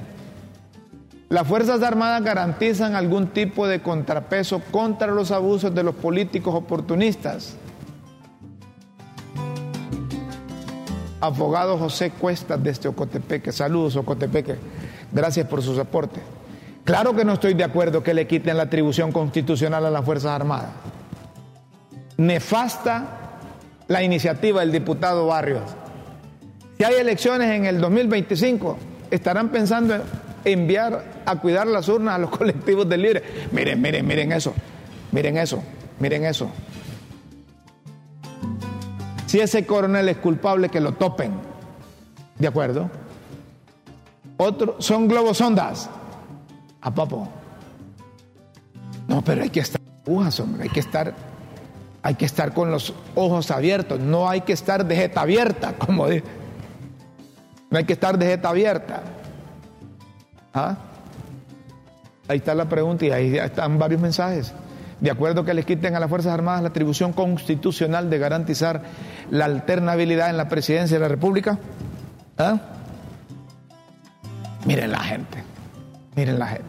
[1.31, 7.57] Las Fuerzas Armadas garantizan algún tipo de contrapeso contra los abusos de los políticos oportunistas.
[11.21, 13.51] Abogado José Cuestas desde Ocotepeque.
[13.51, 14.57] Saludos, Ocotepeque.
[15.11, 16.21] Gracias por su soporte.
[16.85, 20.33] Claro que no estoy de acuerdo que le quiten la atribución constitucional a las Fuerzas
[20.33, 20.71] Armadas.
[22.17, 23.39] Nefasta
[23.89, 25.63] la iniciativa del diputado Barrios.
[26.79, 28.77] Si hay elecciones en el 2025,
[29.11, 30.03] estarán pensando en
[30.45, 33.23] enviar a cuidar las urnas a los colectivos del libre.
[33.53, 34.53] Miren, miren, miren eso.
[35.13, 35.63] Miren eso.
[36.01, 36.51] Miren eso.
[39.27, 41.33] Si ese coronel es culpable, que lo topen.
[42.39, 42.91] ¿De acuerdo?
[44.37, 45.89] Otro, son globosondas.
[46.81, 47.29] A papo.
[49.09, 51.15] No, pero hay que estar hombre, hay que estar,
[52.05, 56.07] hay que estar con los ojos abiertos, no hay que estar de jeta abierta, como
[56.07, 56.27] dice.
[57.71, 59.03] No hay que estar de jeta abierta.
[60.53, 60.77] ¿Ah?
[62.29, 64.53] Ahí está la pregunta y ahí están varios mensajes.
[65.01, 68.83] De acuerdo que les quiten a las Fuerzas Armadas la atribución constitucional de garantizar
[69.31, 71.59] la alternabilidad en la presidencia de la República.
[72.37, 72.61] ¿Ah?
[74.67, 75.43] Miren la gente,
[76.15, 76.65] miren la gente,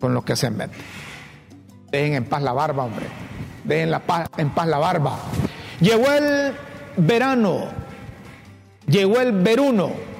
[0.00, 0.76] con lo que se mete.
[1.92, 3.06] Dejen en paz la barba, hombre.
[3.64, 5.18] Dejen la paz, en paz la barba.
[5.80, 6.52] Llegó el
[6.96, 7.64] verano,
[8.86, 10.14] llegó el veruno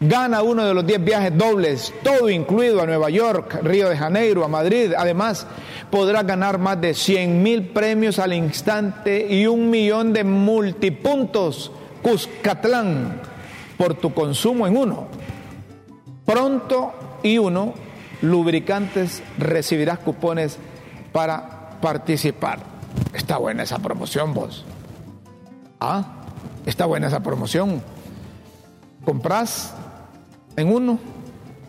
[0.00, 4.44] gana uno de los 10 viajes dobles, todo incluido a Nueva York, Río de Janeiro,
[4.44, 4.94] a Madrid.
[4.96, 5.46] Además,
[5.90, 11.70] podrá ganar más de 100 mil premios al instante y un millón de multipuntos
[12.02, 13.20] Cuscatlán
[13.76, 15.08] por tu consumo en uno.
[16.24, 17.74] Pronto y uno,
[18.22, 20.56] lubricantes, recibirás cupones
[21.12, 22.60] para participar.
[23.12, 24.64] Está buena esa promoción, vos.
[25.80, 26.04] Ah,
[26.66, 27.82] está buena esa promoción.
[29.04, 29.74] Comprás
[30.56, 30.98] en uno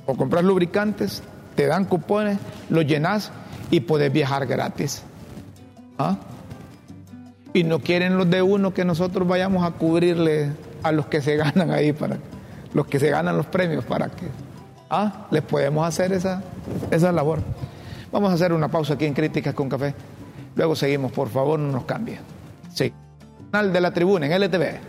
[0.06, 1.24] o compras lubricantes,
[1.56, 2.38] te dan cupones,
[2.70, 3.32] los llenas
[3.70, 5.04] y puedes viajar gratis.
[5.98, 6.18] ¿Ah?
[7.54, 10.52] Y no quieren los de uno que nosotros vayamos a cubrirle
[10.84, 12.18] a los que se ganan ahí, para
[12.74, 14.28] los que se ganan los premios, para que
[14.90, 15.28] ¿ah?
[15.32, 16.42] les podemos hacer esa,
[16.92, 17.40] esa labor.
[18.12, 19.94] Vamos a hacer una pausa aquí en Críticas con Café.
[20.56, 22.20] Luego seguimos, por favor, no nos cambie.
[22.74, 22.92] Sí.
[23.52, 24.80] Canal de la tribuna en LTV.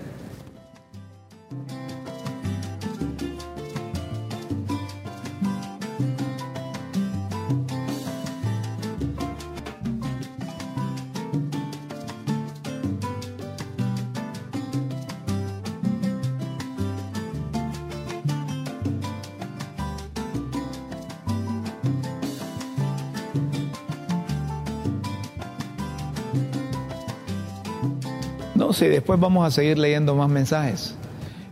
[28.81, 30.95] Y después vamos a seguir leyendo más mensajes.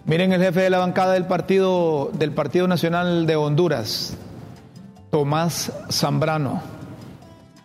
[0.07, 4.17] Miren el jefe de la bancada del Partido, del partido Nacional de Honduras,
[5.11, 6.63] Tomás Zambrano.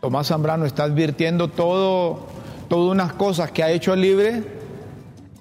[0.02, 2.28] Tomás Zambrano está advirtiendo todo,
[2.68, 4.44] todas unas cosas que ha hecho libre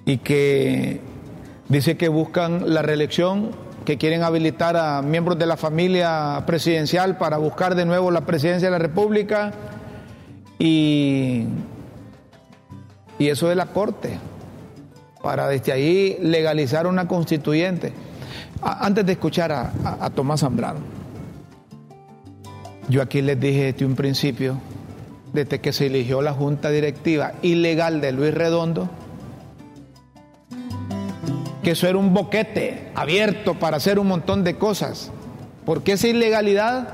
[0.07, 1.01] y que
[1.69, 3.51] dice que buscan la reelección,
[3.85, 8.69] que quieren habilitar a miembros de la familia presidencial para buscar de nuevo la presidencia
[8.69, 9.53] de la República
[10.59, 11.45] y
[13.19, 14.19] y eso de la Corte,
[15.23, 17.93] para desde ahí legalizar una constituyente.
[18.61, 20.81] Antes de escuchar a, Tomás Zambrano,
[22.89, 24.59] yo aquí les dije desde un principio,
[25.33, 28.89] desde que se eligió la junta directiva ilegal de Luis Redondo,
[31.63, 35.11] que eso era un boquete abierto para hacer un montón de cosas,
[35.65, 36.89] porque esa ilegalidad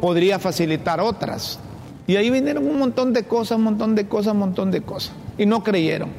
[0.00, 1.58] podría facilitar otras.
[2.06, 5.12] Y ahí vinieron un montón de cosas, un montón de cosas, un montón de cosas.
[5.38, 6.10] Y no creyeron.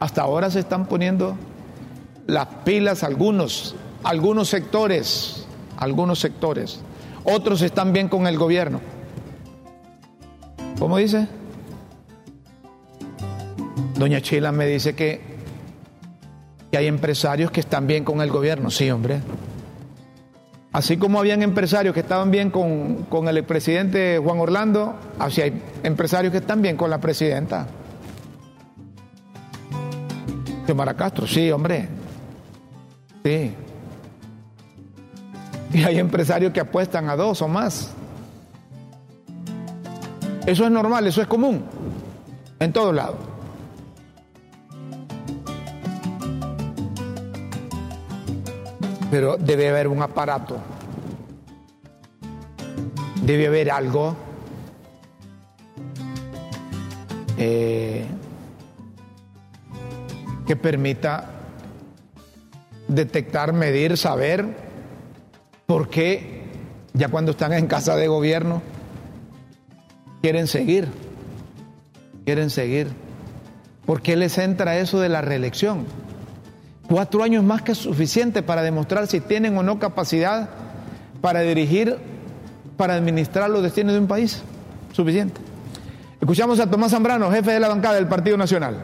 [0.00, 1.36] Hasta ahora se están poniendo
[2.26, 5.46] las pilas algunos, algunos sectores,
[5.78, 6.80] algunos sectores.
[7.24, 8.80] Otros están bien con el gobierno.
[10.78, 11.26] ¿Cómo dice?
[13.96, 15.22] Doña Chila me dice que,
[16.70, 18.70] que hay empresarios que están bien con el gobierno.
[18.70, 19.20] Sí, hombre.
[20.74, 26.32] Así como habían empresarios que estaban bien con, el presidente Juan Orlando, así hay empresarios
[26.32, 27.68] que están bien con la presidenta.
[30.66, 31.88] Xiomara Castro, sí, hombre.
[33.24, 33.54] Sí.
[35.74, 37.92] Y hay empresarios que apuestan a dos o más.
[40.44, 41.64] Eso es normal, eso es común,
[42.58, 43.33] en todos lados.
[49.14, 50.56] Pero debe haber un aparato,
[53.22, 54.16] debe haber algo
[57.38, 58.06] eh,
[60.48, 61.30] que permita
[62.88, 64.46] detectar, medir, saber
[65.66, 66.42] por qué
[66.92, 68.62] ya cuando están en casa de gobierno
[70.22, 70.88] quieren seguir,
[72.24, 72.88] quieren seguir.
[73.86, 75.86] ¿Por qué les entra eso de la reelección?
[76.88, 80.50] Cuatro años más que suficiente para demostrar si tienen o no capacidad
[81.20, 81.96] para dirigir,
[82.76, 84.42] para administrar los destinos de un país.
[84.92, 85.40] Suficiente.
[86.20, 88.76] Escuchamos a Tomás Zambrano, jefe de la bancada del Partido Nacional.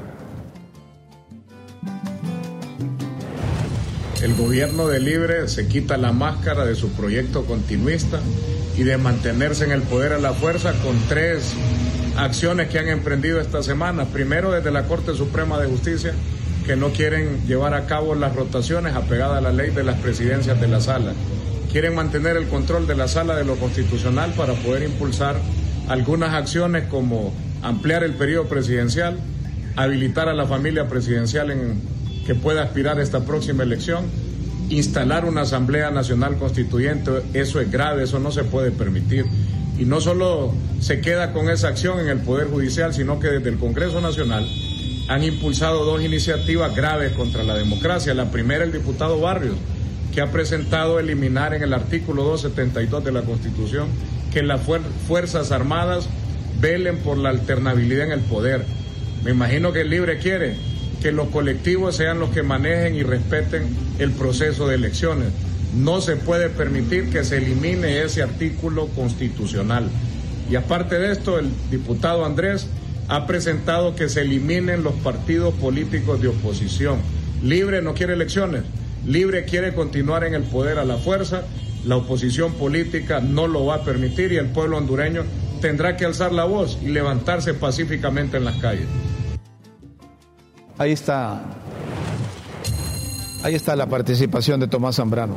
[4.22, 8.20] El gobierno de Libre se quita la máscara de su proyecto continuista
[8.76, 11.55] y de mantenerse en el poder a la fuerza con tres
[12.16, 14.05] acciones que han emprendido esta semana.
[14.05, 16.12] Primero, desde la Corte Suprema de Justicia,
[16.71, 20.61] que no quieren llevar a cabo las rotaciones apegadas a la ley de las presidencias
[20.61, 21.14] de la sala.
[21.73, 25.35] Quieren mantener el control de la sala de lo constitucional para poder impulsar
[25.89, 29.18] algunas acciones como ampliar el periodo presidencial,
[29.75, 31.83] habilitar a la familia presidencial en
[32.25, 34.05] que pueda aspirar a esta próxima elección,
[34.68, 39.25] instalar una Asamblea Nacional Constituyente, eso es grave, eso no se puede permitir.
[39.77, 43.49] Y no solo se queda con esa acción en el Poder Judicial, sino que desde
[43.49, 44.47] el Congreso Nacional
[45.11, 48.15] han impulsado dos iniciativas graves contra la democracia.
[48.15, 49.57] La primera, el diputado Barrios,
[50.15, 53.89] que ha presentado eliminar en el artículo 272 de la Constitución
[54.33, 54.61] que las
[55.09, 56.09] Fuerzas Armadas
[56.61, 58.65] velen por la alternabilidad en el poder.
[59.25, 60.55] Me imagino que el libre quiere
[61.03, 63.65] que los colectivos sean los que manejen y respeten
[63.99, 65.31] el proceso de elecciones.
[65.75, 69.89] No se puede permitir que se elimine ese artículo constitucional.
[70.49, 72.69] Y aparte de esto, el diputado Andrés
[73.11, 77.01] ha presentado que se eliminen los partidos políticos de oposición.
[77.43, 78.63] Libre no quiere elecciones,
[79.05, 81.43] Libre quiere continuar en el poder a la fuerza,
[81.85, 85.25] la oposición política no lo va a permitir y el pueblo hondureño
[85.61, 88.87] tendrá que alzar la voz y levantarse pacíficamente en las calles.
[90.79, 91.43] Ahí está.
[93.43, 95.37] Ahí está la participación de Tomás Zambrano.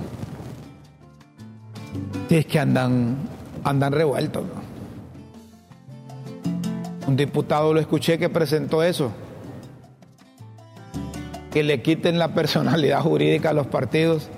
[2.29, 3.17] Es que andan,
[3.63, 4.43] andan revueltos.
[7.07, 9.11] Un diputado lo escuché que presentó eso.
[11.51, 14.29] Que le quiten la personalidad jurídica a los partidos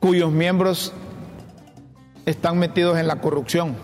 [0.00, 0.92] cuyos miembros
[2.26, 3.74] están metidos en la corrupción.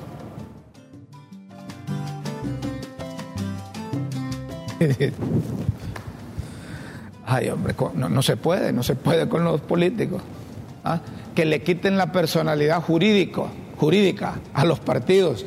[7.24, 10.22] Ay, hombre, no, se puede, no se puede con los políticos.
[10.84, 11.00] ¿ah?
[11.34, 13.48] Que le quiten la personalidad jurídico,
[13.78, 15.46] jurídica a los partidos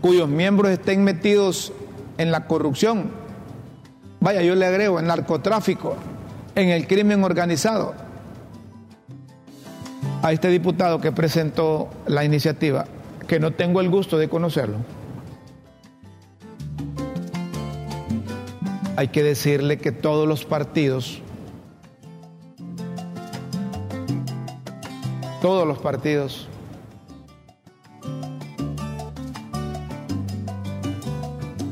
[0.00, 1.72] cuyos miembros estén metidos
[2.18, 3.10] en la corrupción.
[4.20, 5.96] Vaya, yo le agrego en narcotráfico,
[6.54, 7.94] en el crimen organizado.
[10.22, 12.86] A este diputado que presentó la iniciativa,
[13.28, 14.78] que no tengo el gusto de conocerlo,
[18.96, 21.22] hay que decirle que todos los partidos,
[25.40, 26.48] todos los partidos,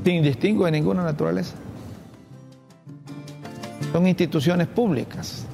[0.07, 1.57] sin distingo de ninguna naturaleza,
[3.91, 5.45] son instituciones públicas.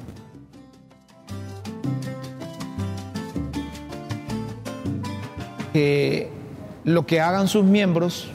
[5.73, 6.29] Que
[6.83, 8.29] lo que hagan sus miembros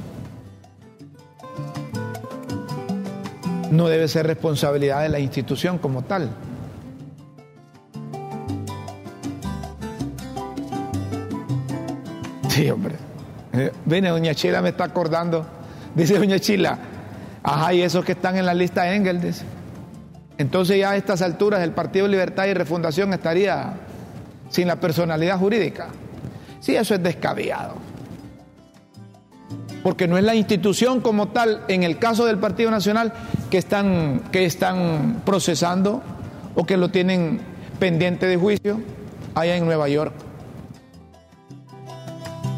[3.70, 6.30] no debe ser responsabilidad de la institución como tal.
[12.48, 12.96] Sí, hombre.
[13.52, 15.57] Eh, viene, doña Chila me está acordando.
[15.98, 16.78] Dice doña Chila,
[17.42, 19.20] ajá, y esos que están en la lista de Engel.
[20.38, 23.74] Entonces ya a estas alturas el Partido Libertad y Refundación estaría
[24.48, 25.88] sin la personalidad jurídica.
[26.60, 27.88] Sí, eso es descabellado
[29.82, 33.12] porque no es la institución como tal, en el caso del Partido Nacional,
[33.50, 36.02] que están, que están procesando
[36.54, 37.40] o que lo tienen
[37.78, 38.80] pendiente de juicio
[39.34, 40.12] allá en Nueva York.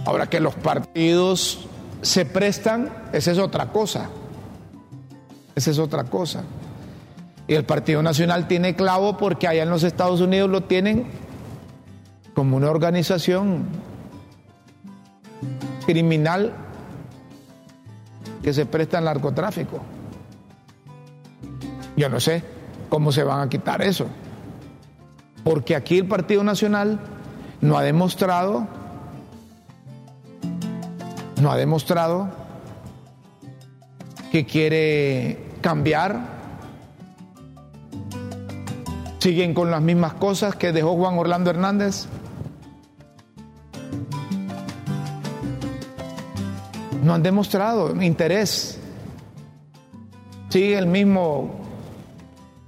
[0.06, 1.68] Ahora que los partidos
[2.02, 4.08] se prestan, esa es otra cosa.
[5.54, 6.42] Esa es otra cosa.
[7.46, 11.06] Y el Partido Nacional tiene clavo porque allá en los Estados Unidos lo tienen
[12.34, 13.64] como una organización
[15.84, 16.54] criminal
[18.42, 19.80] que se presta al narcotráfico.
[21.96, 22.42] Yo no sé
[22.88, 24.06] cómo se van a quitar eso.
[25.44, 27.00] Porque aquí el Partido Nacional
[27.60, 28.66] no ha demostrado,
[31.40, 32.28] no ha demostrado
[34.30, 36.40] que quiere cambiar.
[39.18, 42.06] Siguen con las mismas cosas que dejó Juan Orlando Hernández.
[47.02, 48.78] No han demostrado interés.
[50.48, 51.60] Sigue el mismo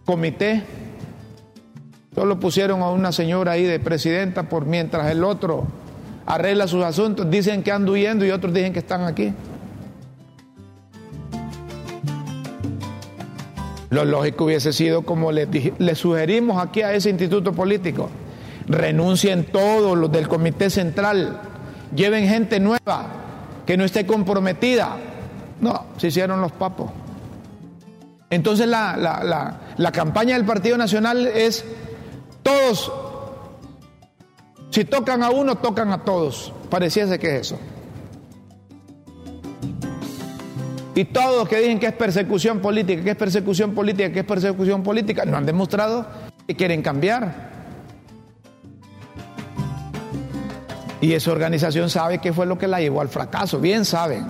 [0.04, 0.64] comité.
[2.14, 5.81] Solo pusieron a una señora ahí de presidenta por mientras el otro
[6.26, 7.30] arregla sus asuntos.
[7.30, 9.32] Dicen que anda huyendo y otros dicen que están aquí.
[13.90, 15.46] Lo lógico hubiese sido como le,
[15.78, 18.08] le sugerimos aquí a ese instituto político.
[18.66, 21.40] Renuncien todos los del comité central.
[21.94, 23.06] Lleven gente nueva
[23.66, 24.96] que no esté comprometida.
[25.60, 26.90] No, se hicieron los papos.
[28.32, 31.66] Entonces la, campaña del Partido Nacional es
[32.42, 32.90] todos,
[34.72, 36.50] si tocan a uno, tocan a todos.
[36.70, 37.58] Pareciese que es eso.
[40.94, 44.82] Y todos que dicen que es persecución política, que es persecución política, que es persecución
[44.82, 46.06] política, no han demostrado
[46.46, 47.50] que quieren cambiar.
[51.02, 54.26] Y esa organización sabe qué fue lo que la llevó al fracaso, bien saben.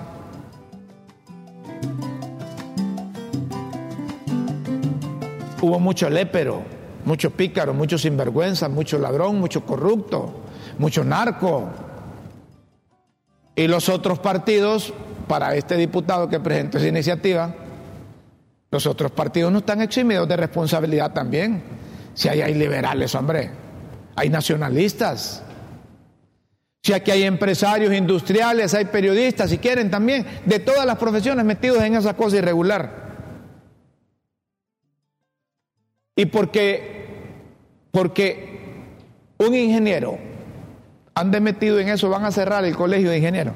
[5.61, 6.63] Hubo mucho lépero,
[7.05, 10.33] mucho pícaro, mucho sinvergüenza, mucho ladrón, mucho corrupto,
[10.79, 11.69] mucho narco.
[13.55, 14.93] Y los otros partidos,
[15.29, 17.55] para este diputado que presentó esa iniciativa,
[18.71, 21.63] los otros partidos no están eximidos de responsabilidad también.
[22.15, 23.51] Si hay, hay liberales, hombre,
[24.17, 25.43] hay nacionalistas.
[26.83, 31.83] Si aquí hay empresarios industriales, hay periodistas, si quieren también, de todas las profesiones metidos
[31.83, 33.02] en esa cosa irregular.
[36.17, 37.07] Y porque,
[37.91, 38.61] porque
[39.39, 40.19] un ingeniero
[41.15, 43.55] ande metido en eso, van a cerrar el colegio de ingenieros.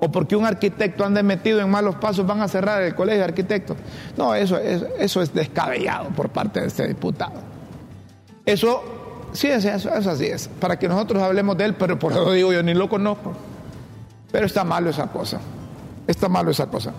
[0.00, 3.24] O porque un arquitecto ande metido en malos pasos, van a cerrar el colegio de
[3.24, 3.76] arquitectos.
[4.16, 7.34] No, eso, eso, eso es descabellado por parte de este diputado.
[8.44, 8.82] Eso,
[9.32, 10.48] sí, es, eso, eso así es.
[10.48, 13.32] Para que nosotros hablemos de él, pero por eso digo yo ni lo conozco.
[14.30, 15.40] Pero está malo esa cosa.
[16.06, 16.92] Está malo esa cosa.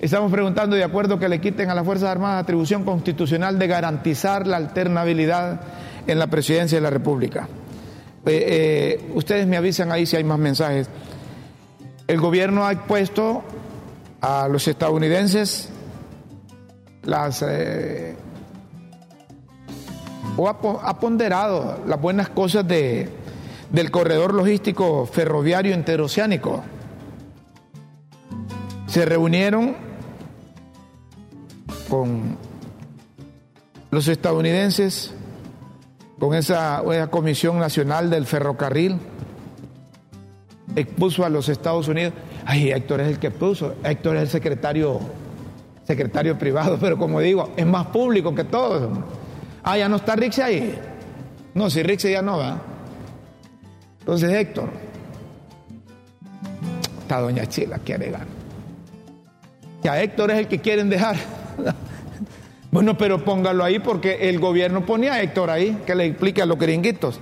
[0.00, 4.46] Estamos preguntando de acuerdo que le quiten a las Fuerzas Armadas atribución constitucional de garantizar
[4.46, 5.60] la alternabilidad
[6.06, 7.48] en la presidencia de la República.
[8.24, 10.88] Eh, eh, ustedes me avisan ahí si hay más mensajes.
[12.06, 13.42] El gobierno ha puesto
[14.20, 15.68] a los estadounidenses
[17.02, 18.14] las eh,
[20.36, 23.08] o ha, ha, ponderado las buenas cosas de,
[23.72, 26.62] del corredor logístico ferroviario interoceánico.
[28.86, 29.87] Se reunieron
[31.88, 32.36] con
[33.90, 35.12] los estadounidenses,
[36.18, 38.98] con esa, Comisión Nacional del Ferrocarril,
[40.76, 42.12] expuso a los Estados Unidos.
[42.44, 45.00] Ay, Héctor es el que puso, Héctor es el secretario,
[45.84, 48.98] secretario privado, pero como digo, es más público que todos.
[49.62, 50.78] Ah, ya no está Rixi ahí.
[51.54, 52.60] No, si Rixi ya no va.
[54.00, 54.70] Entonces, Héctor,
[57.00, 58.26] está Doña Chila, quiere ganar.
[59.82, 61.16] Ya Héctor es el que quieren dejar.
[62.70, 66.46] Bueno, pero póngalo ahí porque el gobierno ponía a Héctor ahí, que le explique a
[66.46, 67.18] los gringuitos.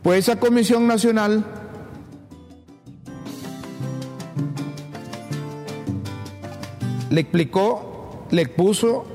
[0.00, 1.44] Pues esa comisión nacional
[7.10, 9.06] le explicó, le puso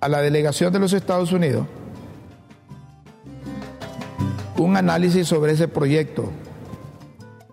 [0.00, 1.66] a la delegación de los Estados Unidos
[4.58, 6.30] un análisis sobre ese proyecto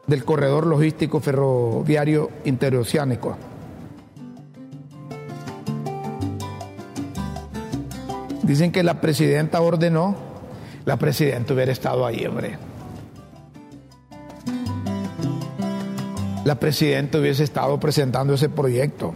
[0.07, 3.38] del corredor logístico ferroviario interoceánico.
[8.52, 10.14] Dicen que la presidenta ordenó,
[10.84, 12.58] la presidenta hubiera estado ahí, hombre.
[16.43, 19.14] La presidenta hubiese estado presentando ese proyecto.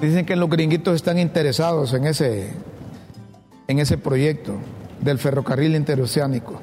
[0.00, 2.50] Dicen que los gringuitos están interesados en ese,
[3.68, 4.54] en ese proyecto
[5.00, 6.60] del ferrocarril interoceánico.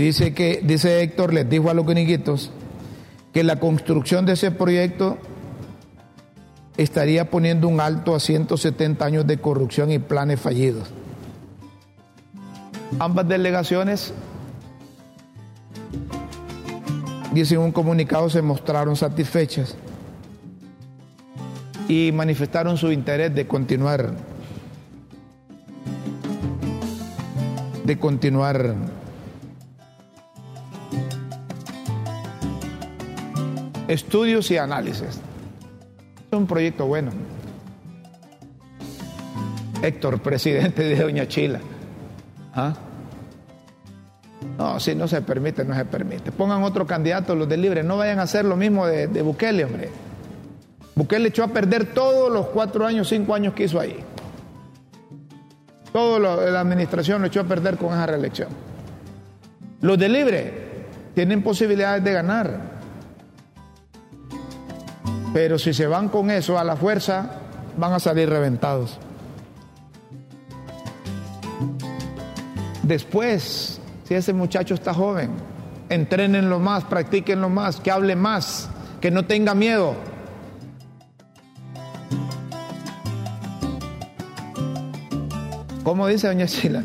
[0.00, 2.50] Dice que, dice Héctor, les dijo a los gringuitos
[3.34, 5.18] que la construcción de ese proyecto
[6.78, 10.88] estaría poniendo un alto a 170 años de corrupción y planes fallidos.
[12.98, 14.14] Ambas delegaciones,
[17.34, 19.76] dice en un comunicado, se mostraron satisfechas
[21.88, 24.14] y manifestaron su interés de continuar
[27.84, 28.99] de continuar
[33.92, 35.02] estudios y análisis.
[35.02, 37.10] Es un proyecto bueno.
[39.82, 41.60] Héctor, presidente de Doña Chila.
[42.54, 42.74] ¿Ah?
[44.56, 46.30] No, si no se permite, no se permite.
[46.32, 47.82] Pongan otro candidato, los de Libre.
[47.82, 49.90] No vayan a hacer lo mismo de, de Bukele, hombre.
[50.94, 53.96] Bukele echó a perder todos los cuatro años, cinco años que hizo ahí.
[55.92, 58.48] Todo la administración lo echó a perder con esa reelección.
[59.80, 60.54] Los de Libre
[61.14, 62.79] tienen posibilidades de ganar.
[65.32, 67.30] Pero si se van con eso a la fuerza,
[67.76, 68.98] van a salir reventados.
[72.82, 75.30] Después, si ese muchacho está joven,
[75.88, 78.68] entrenenlo más, practíquenlo más, que hable más,
[79.00, 79.94] que no tenga miedo.
[85.84, 86.82] ¿Cómo dice doña Chila?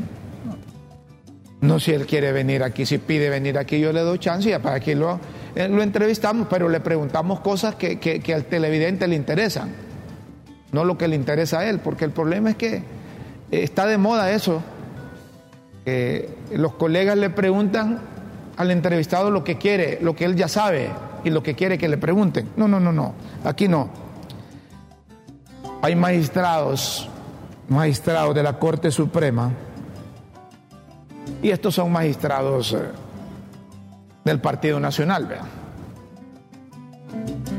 [1.62, 4.60] No si él quiere venir aquí, si pide venir aquí, yo le doy chance y
[4.60, 5.20] para que lo,
[5.56, 9.72] eh, lo entrevistamos, pero le preguntamos cosas que, al televidente le interesan,
[10.72, 12.84] no lo que le interesa a él, porque el problema es que
[13.51, 14.62] está de moda eso
[16.51, 17.99] los colegas le preguntan
[18.58, 20.89] al entrevistado lo que quiere, lo que él ya sabe
[21.24, 22.49] y lo que quiere que le pregunten.
[22.56, 23.89] No, no, no, no, aquí no.
[25.82, 27.10] Hay magistrados,
[27.68, 29.51] magistrados de la Corte Suprema,
[31.41, 32.80] y estos son magistrados eh,
[34.26, 35.45] del Partido Nacional, vean.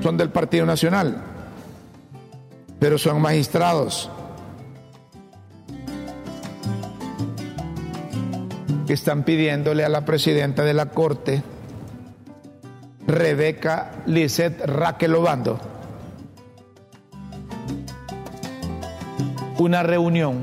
[0.03, 1.17] Son del Partido Nacional,
[2.79, 4.11] pero son magistrados
[8.87, 11.43] que están pidiéndole a la presidenta de la Corte,
[13.07, 15.61] Rebeca Lisset Raquel Obando,
[19.59, 20.41] una reunión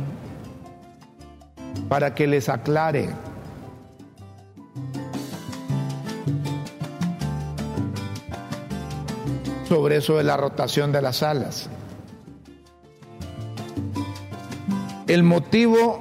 [1.89, 3.09] para que les aclare
[9.73, 11.67] sobre eso de la rotación de las salas.
[15.07, 15.97] El motivo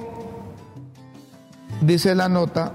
[1.81, 2.73] dice la nota,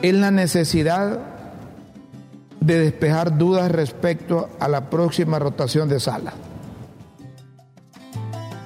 [0.00, 1.18] es la necesidad
[2.60, 6.34] de despejar dudas respecto a la próxima rotación de sala.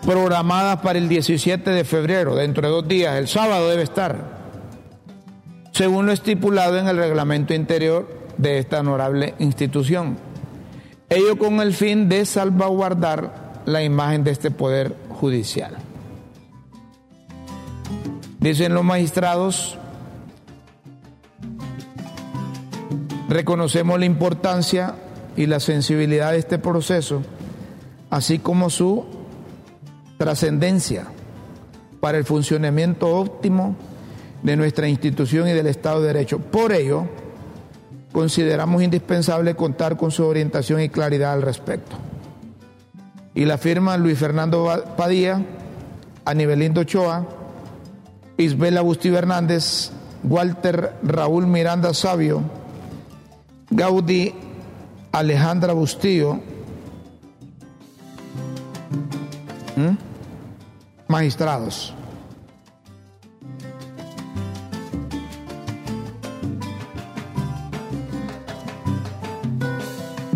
[0.05, 4.40] Programada para el 17 de febrero, dentro de dos días, el sábado debe estar,
[5.81, 8.07] según lo estipulado en el reglamento interior
[8.37, 10.19] de esta honorable institución.
[11.09, 15.79] Ello con el fin de salvaguardar la imagen de este poder judicial.
[18.41, 19.79] Dicen los magistrados,
[23.31, 24.97] reconocemos la importancia
[25.35, 27.23] y la sensibilidad de este proceso,
[28.11, 29.07] así como su
[30.19, 31.07] trascendencia
[32.01, 33.77] para el funcionamiento óptimo
[34.43, 36.39] de nuestra institución y del Estado de Derecho.
[36.39, 37.07] Por ello,
[38.13, 41.97] consideramos indispensable contar con su orientación y claridad al respecto.
[43.35, 45.41] Y la firma Luis Fernando Padilla,
[46.25, 47.27] Anibelindo Ochoa,
[48.37, 49.91] Isbel Agustín Hernández,
[50.25, 52.43] Walter Raúl Miranda Sabio,
[53.71, 54.35] Gaudí
[55.13, 56.41] Alejandra Bustillo,
[61.09, 61.95] magistrados.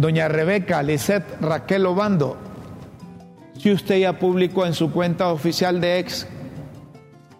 [0.05, 2.37] Doña Rebeca Lisset Raquel Obando,
[3.59, 6.27] si usted ya publicó en su cuenta oficial de ex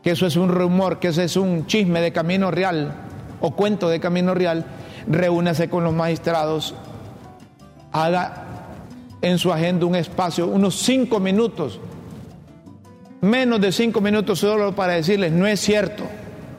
[0.03, 2.95] que eso es un rumor, que eso es un chisme de Camino Real
[3.43, 4.65] o cuento de Camino Real,
[5.07, 6.75] reúnase con los magistrados,
[7.93, 8.47] haga
[9.21, 11.79] en su agenda un espacio, unos cinco minutos,
[13.21, 16.05] menos de cinco minutos solo para decirles, no es cierto,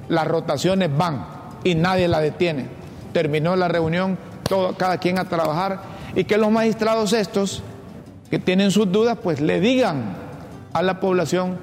[0.08, 1.26] las rotaciones van
[1.64, 2.68] y nadie la detiene.
[3.12, 7.62] Terminó la reunión, todo, cada quien a trabajar y que los magistrados estos,
[8.30, 10.16] que tienen sus dudas, pues le digan
[10.74, 11.58] a la población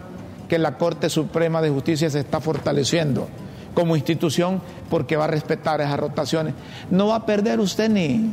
[0.48, 3.28] que la Corte Suprema de Justicia se está fortaleciendo
[3.74, 6.54] como institución porque va a respetar esas rotaciones.
[6.90, 8.30] No va a perder usted ni...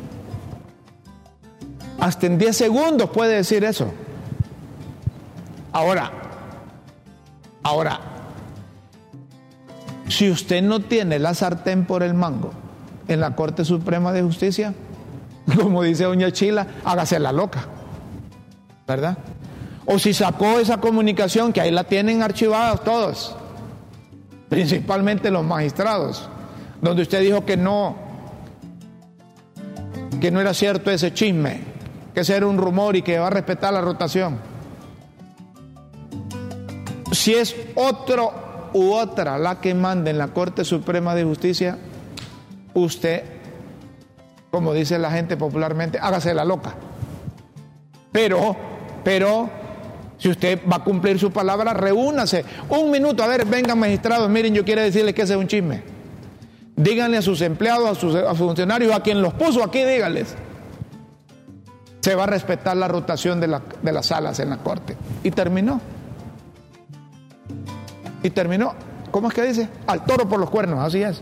[2.00, 3.92] Hasta en 10 segundos puede decir eso.
[5.72, 6.12] Ahora,
[7.62, 8.00] ahora,
[10.08, 12.52] si usted no tiene la sartén por el mango
[13.08, 14.74] en la Corte Suprema de Justicia,
[15.62, 17.66] como dice doña Chila, hágase la loca,
[18.88, 19.18] ¿verdad?
[19.86, 23.36] O si sacó esa comunicación, que ahí la tienen archivadas todos,
[24.48, 26.30] principalmente los magistrados,
[26.82, 27.96] donde usted dijo que no,
[30.22, 31.62] que no era cierto ese chisme,
[32.14, 34.38] que ese era un rumor y que va a respetar la rotación.
[37.12, 41.78] Si es otro u otra la que mande en la Corte Suprema de Justicia,
[42.76, 43.24] usted,
[44.52, 46.74] como dice la gente popularmente, hágase la loca.
[48.12, 48.56] Pero,
[49.04, 49.50] pero,
[50.18, 52.44] si usted va a cumplir su palabra, reúnase.
[52.70, 55.84] Un minuto, a ver, vengan magistrados, miren, yo quiero decirles que ese es un chisme.
[56.76, 60.36] Díganle a sus empleados, a sus, funcionarios, a quien los puso aquí, díganles.
[62.00, 64.96] Se va a respetar la rotación de, de las salas en la corte.
[65.24, 65.80] Y terminó.
[68.24, 68.74] Y terminó.
[69.12, 69.70] ¿Cómo es que dice?
[69.88, 71.22] Al toro por los cuernos, así es.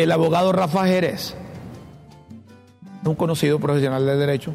[0.00, 1.34] El abogado Rafa Jerez,
[3.04, 4.54] un conocido profesional del derecho,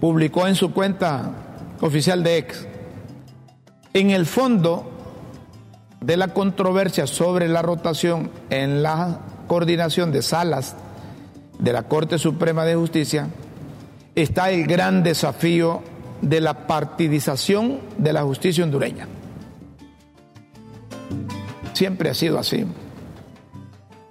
[0.00, 1.32] publicó en su cuenta
[1.82, 2.66] oficial de ex,
[3.92, 4.90] en el fondo
[6.00, 10.76] de la controversia sobre la rotación en la coordinación de salas
[11.58, 13.28] de la Corte Suprema de Justicia,
[14.14, 15.82] está el gran desafío
[16.22, 19.06] de la partidización de la justicia hondureña.
[21.74, 22.64] Siempre ha sido así.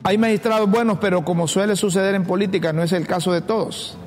[0.03, 3.97] Hay magistrados buenos, pero como suele suceder en política, no es el caso de todos.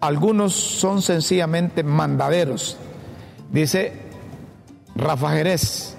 [0.00, 2.76] Algunos son sencillamente mandaderos.
[3.50, 3.92] Dice
[4.94, 5.96] Rafa Jerez.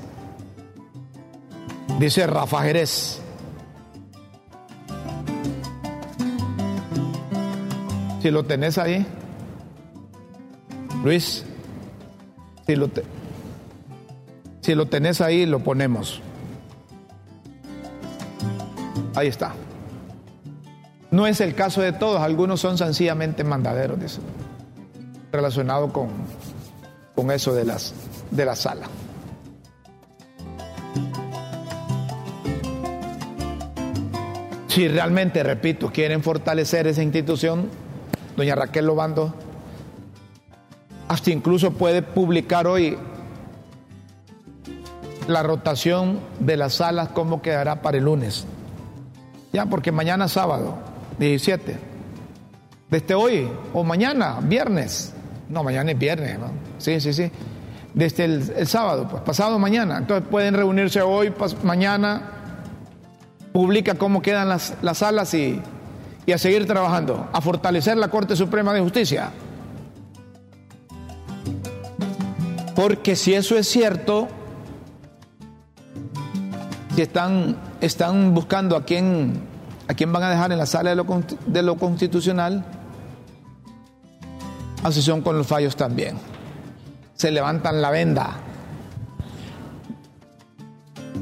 [2.00, 3.22] Dice Rafa Jerez.
[8.22, 9.06] Si lo tenés ahí,
[11.04, 11.46] Luis,
[12.66, 12.90] si lo,
[14.62, 16.22] si lo tenés ahí, lo ponemos.
[19.16, 19.54] Ahí está.
[21.12, 24.20] No es el caso de todos, algunos son sencillamente mandaderos, dice,
[25.32, 26.10] relacionado con,
[27.16, 27.94] con eso de, las,
[28.32, 28.88] de la sala.
[34.68, 37.70] Si realmente, repito, quieren fortalecer esa institución,
[38.36, 39.34] doña Raquel Lobando,
[41.08, 42.98] hasta incluso puede publicar hoy
[45.30, 48.46] la rotación de las salas, cómo quedará para el lunes.
[49.56, 50.76] Ya, porque mañana sábado,
[51.18, 51.80] 17.
[52.90, 55.14] Desde hoy o mañana, viernes.
[55.48, 56.48] No, mañana es viernes, ¿no?
[56.78, 57.32] Sí, sí, sí.
[57.94, 59.98] Desde el, sábado, pues pasado mañana.
[59.98, 61.34] Entonces pueden reunirse hoy,
[61.64, 62.22] mañana,
[63.54, 65.62] publica cómo quedan las, las salas y,
[66.26, 69.32] y a seguir trabajando, a fortalecer la Corte Suprema de Justicia.
[72.76, 74.28] Porque si eso es cierto,
[76.94, 79.42] si están, están buscando a quién,
[79.88, 82.66] a quién van a dejar en la sala de lo, constitucional,
[84.92, 86.18] son con los fallos también.
[87.16, 88.36] Se levantan la venda.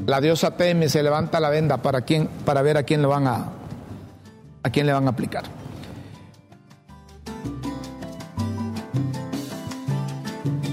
[0.06, 3.26] La diosa teme, se levanta la venda para, quién, para ver a quién lo van
[3.26, 3.48] a,
[4.62, 5.44] a quién le van a aplicar.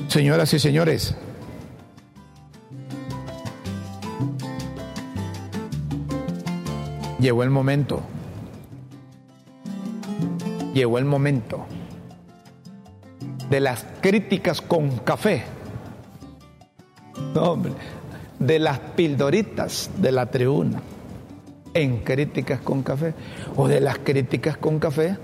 [0.09, 1.15] Señoras y señores,
[7.21, 8.01] Llegó el momento.
[10.73, 11.67] Llegó el momento
[13.47, 15.43] de las críticas con café.
[17.35, 17.73] No, hombre,
[18.39, 20.81] de las pildoritas de la tribuna
[21.75, 23.13] en críticas con café
[23.55, 25.15] o de las críticas con café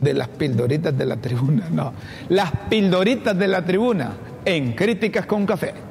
[0.00, 1.68] de las pildoritas de la tribuna.
[1.70, 1.92] No,
[2.30, 4.14] las pildoritas de la tribuna
[4.46, 5.89] en críticas con café.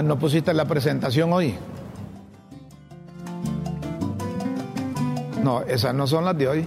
[0.00, 1.54] Ah, no pusiste la presentación hoy.
[5.44, 6.66] No, esas no son las de hoy.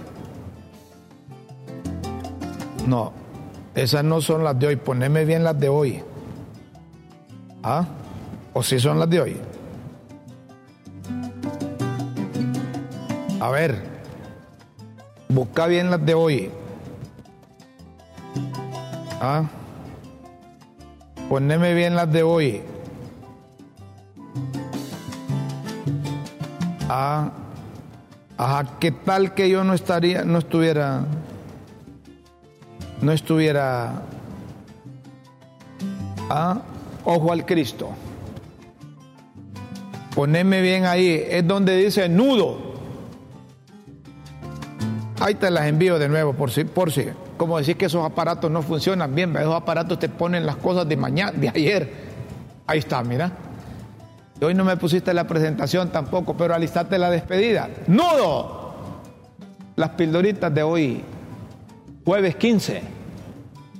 [2.86, 3.12] No,
[3.74, 4.76] esas no son las de hoy.
[4.76, 6.00] Poneme bien las de hoy.
[7.64, 7.84] ¿Ah?
[8.52, 9.36] ¿O si son las de hoy?
[13.40, 13.82] A ver,
[15.28, 16.50] busca bien las de hoy.
[19.20, 19.42] ¿Ah?
[21.28, 22.62] Poneme bien las de hoy.
[26.96, 27.28] Ah,
[28.38, 31.04] ajá, ¿qué tal que yo no estaría, no estuviera,
[33.02, 34.02] no estuviera,
[36.30, 36.62] ah,
[37.04, 37.90] ojo al Cristo?
[40.14, 42.74] Poneme bien ahí, es donde dice nudo.
[45.18, 47.06] Ahí te las envío de nuevo, por si, por si.
[47.36, 50.96] Como decir que esos aparatos no funcionan bien, esos aparatos te ponen las cosas de
[50.96, 51.92] mañana, de ayer.
[52.68, 53.32] Ahí está, mira.
[54.40, 57.68] Hoy no me pusiste la presentación tampoco, pero alistarte la despedida.
[57.86, 58.74] ¡Nudo!
[59.76, 61.02] Las pildoritas de hoy
[62.04, 62.82] jueves 15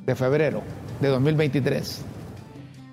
[0.07, 0.63] de febrero
[1.01, 2.03] de 2023.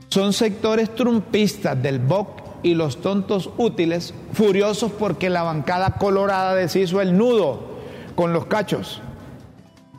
[0.10, 7.02] Son sectores trumpistas del BOC y los tontos útiles furiosos porque la bancada colorada deshizo
[7.02, 7.72] el nudo
[8.16, 9.02] con los cachos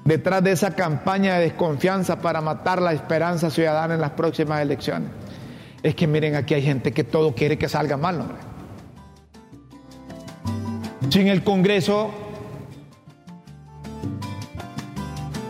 [0.04, 5.10] detrás de esa campaña de desconfianza para matar la esperanza ciudadana en las próximas elecciones.
[5.82, 8.36] Es que miren, aquí hay gente que todo quiere que salga mal, hombre.
[11.10, 12.10] Sin el Congreso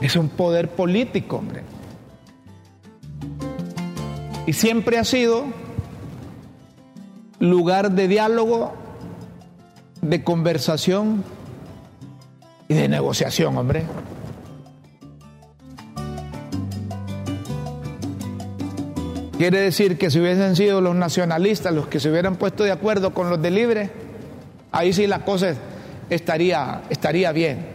[0.01, 1.63] es un poder político, hombre.
[4.47, 5.45] Y siempre ha sido
[7.39, 8.73] lugar de diálogo,
[10.01, 11.23] de conversación
[12.69, 13.85] y de negociación, hombre.
[19.43, 23.13] Quiere decir que si hubiesen sido los nacionalistas los que se hubieran puesto de acuerdo
[23.13, 23.91] con los de Libre,
[24.71, 25.55] ahí sí la cosa
[26.09, 27.67] estaría, estaría bien.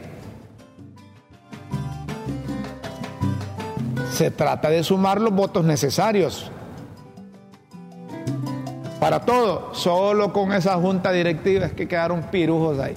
[4.13, 6.49] Se trata de sumar los votos necesarios
[9.01, 9.73] para todo.
[9.73, 12.95] Solo con esa junta directiva es que quedaron pirujos ahí.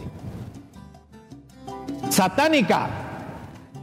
[2.09, 3.10] Satánica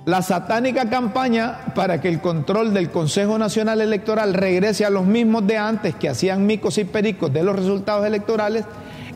[0.08, 5.46] la satánica campaña para que el control del Consejo Nacional Electoral regrese a los mismos
[5.46, 8.64] de antes que hacían micos y pericos de los resultados electorales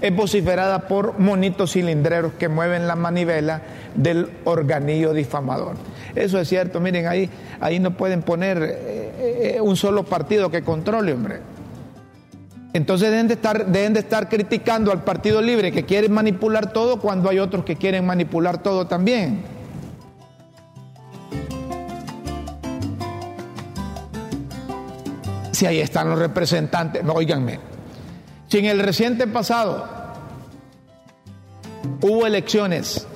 [0.02, 3.62] es vociferada por monitos cilindreros que mueven la manivela
[3.96, 5.76] del organillo difamador.
[6.14, 7.30] Eso es cierto, miren, ahí,
[7.62, 11.40] ahí no pueden poner eh, eh, un solo partido que controle, hombre.
[12.74, 17.00] Entonces deben de, estar, deben de estar criticando al Partido Libre que quiere manipular todo
[17.00, 19.61] cuando hay otros que quieren manipular todo también.
[25.66, 27.60] Ahí están los representantes, no, oíganme,
[28.48, 29.88] si en el reciente pasado
[32.02, 33.08] hubo elecciones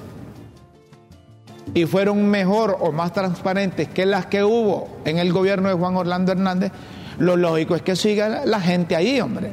[1.74, 5.98] y fueron mejor o más transparentes que las que hubo en el gobierno de Juan
[5.98, 6.72] Orlando Hernández,
[7.20, 9.52] lo lógico es que siga la gente ahí, hombre.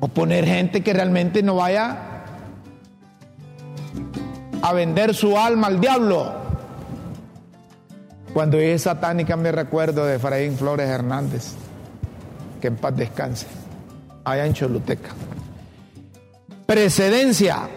[0.00, 1.96] O poner gente que realmente no vaya
[4.62, 6.43] a vender su alma al diablo.
[8.34, 11.52] Cuando es satánica me recuerdo de Efraín Flores Hernández,
[12.60, 13.46] que en paz descanse,
[14.24, 15.10] allá en Choluteca.
[16.66, 17.68] Precedencia.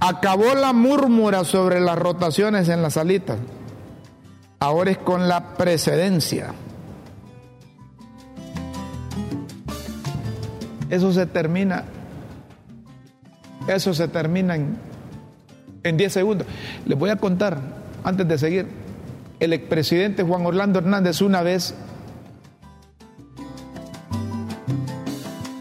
[0.00, 3.36] Acabó la murmura sobre las rotaciones en la salita.
[4.58, 6.48] Ahora es con la precedencia.
[10.90, 11.84] Eso se termina.
[13.68, 14.76] Eso se termina en,
[15.84, 16.48] en 10 segundos.
[16.84, 18.66] Les voy a contar antes de seguir,
[19.40, 21.74] el expresidente Juan Orlando Hernández una vez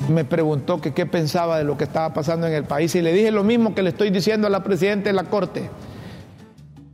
[0.10, 3.32] me preguntó qué pensaba de lo que estaba pasando en el país y le dije
[3.32, 5.70] lo mismo que le estoy diciendo a la presidenta de la Corte.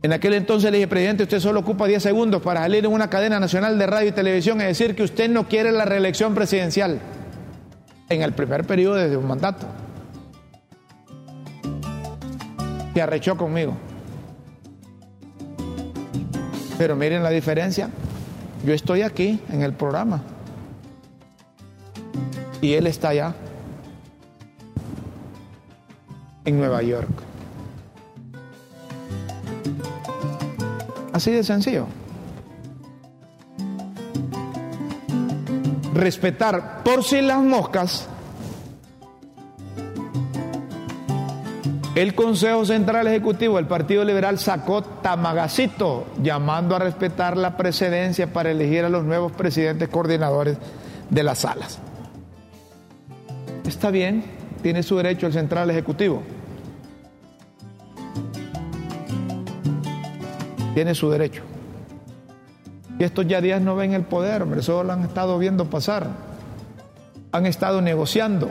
[0.02, 3.08] En aquel entonces le dije, presidente, usted solo ocupa 10 segundos para salir en una
[3.08, 6.98] cadena nacional de radio y televisión y decir que usted no quiere la reelección presidencial
[8.10, 9.66] en el primer periodo de un mandato.
[12.92, 13.74] Se arrechó conmigo.
[16.78, 17.88] Pero miren la diferencia.
[18.64, 20.22] Yo estoy aquí en el programa.
[22.60, 23.34] Y él está allá.
[26.44, 27.10] En Nueva York.
[31.12, 31.86] Así de sencillo.
[35.94, 38.08] Respetar por si las moscas
[41.94, 48.50] El Consejo Central Ejecutivo del Partido Liberal sacó tamagacito llamando a respetar la precedencia para
[48.50, 50.58] elegir a los nuevos presidentes coordinadores
[51.08, 51.78] de las salas.
[53.64, 54.24] Está bien,
[54.60, 56.24] tiene su derecho el Central Ejecutivo.
[60.74, 61.42] Tiene su derecho.
[62.98, 66.08] Y estos ya días no ven el poder, hombre, solo lo han estado viendo pasar.
[67.30, 68.50] Han estado negociando,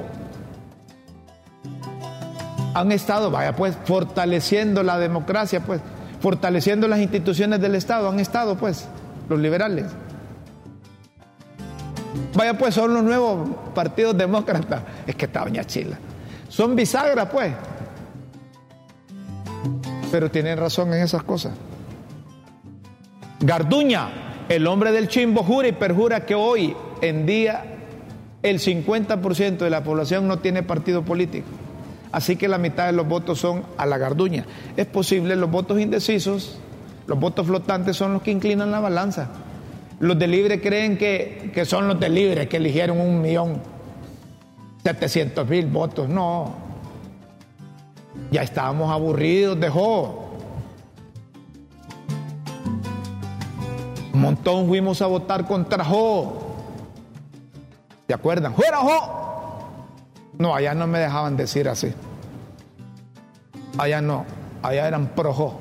[2.73, 5.81] han estado, vaya pues, fortaleciendo la democracia, pues,
[6.19, 8.87] fortaleciendo las instituciones del Estado, han estado pues,
[9.29, 9.85] los liberales.
[12.35, 14.81] Vaya pues, son los nuevos partidos demócratas.
[15.05, 15.97] Es que está Doña Chila.
[16.49, 17.53] Son bisagras, pues.
[20.11, 21.53] Pero tienen razón en esas cosas.
[23.39, 27.65] Garduña, el hombre del chimbo, jura y perjura que hoy en día
[28.41, 31.47] el 50% de la población no tiene partido político
[32.13, 34.45] Así que la mitad de los votos son a la garduña.
[34.77, 36.59] Es posible, los votos indecisos,
[37.07, 39.29] los votos flotantes son los que inclinan la balanza.
[39.99, 43.73] Los de libre creen que, que son los de libre que eligieron un millón
[44.83, 46.07] setecientos mil votos.
[46.07, 46.53] No.
[48.31, 49.69] Ya estábamos aburridos de
[54.13, 56.33] Un montón fuimos a votar contra Job.
[58.05, 58.53] ¿Te acuerdan?
[58.53, 59.22] ¡Fuera Job!
[60.37, 61.93] No, allá no me dejaban decir así.
[63.77, 64.25] Allá no,
[64.61, 65.59] allá eran pro Jo.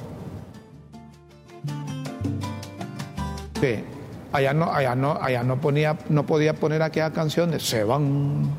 [3.61, 3.85] Sí,
[4.33, 7.63] allá no, allá no, allá no ponía, no podía poner aquellas canciones.
[7.63, 8.51] Se van,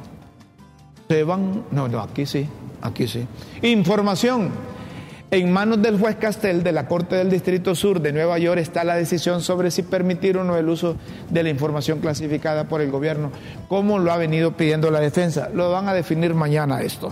[1.10, 1.65] se van.
[1.72, 2.48] No, no, aquí sí,
[2.81, 3.27] aquí sí.
[3.64, 4.52] Información.
[5.34, 8.84] En manos del juez Castel de la Corte del Distrito Sur de Nueva York está
[8.84, 10.95] la decisión sobre si permitir o no el uso
[11.31, 13.31] de la información clasificada por el gobierno,
[13.68, 15.49] como lo ha venido pidiendo la defensa.
[15.51, 17.11] Lo van a definir mañana esto.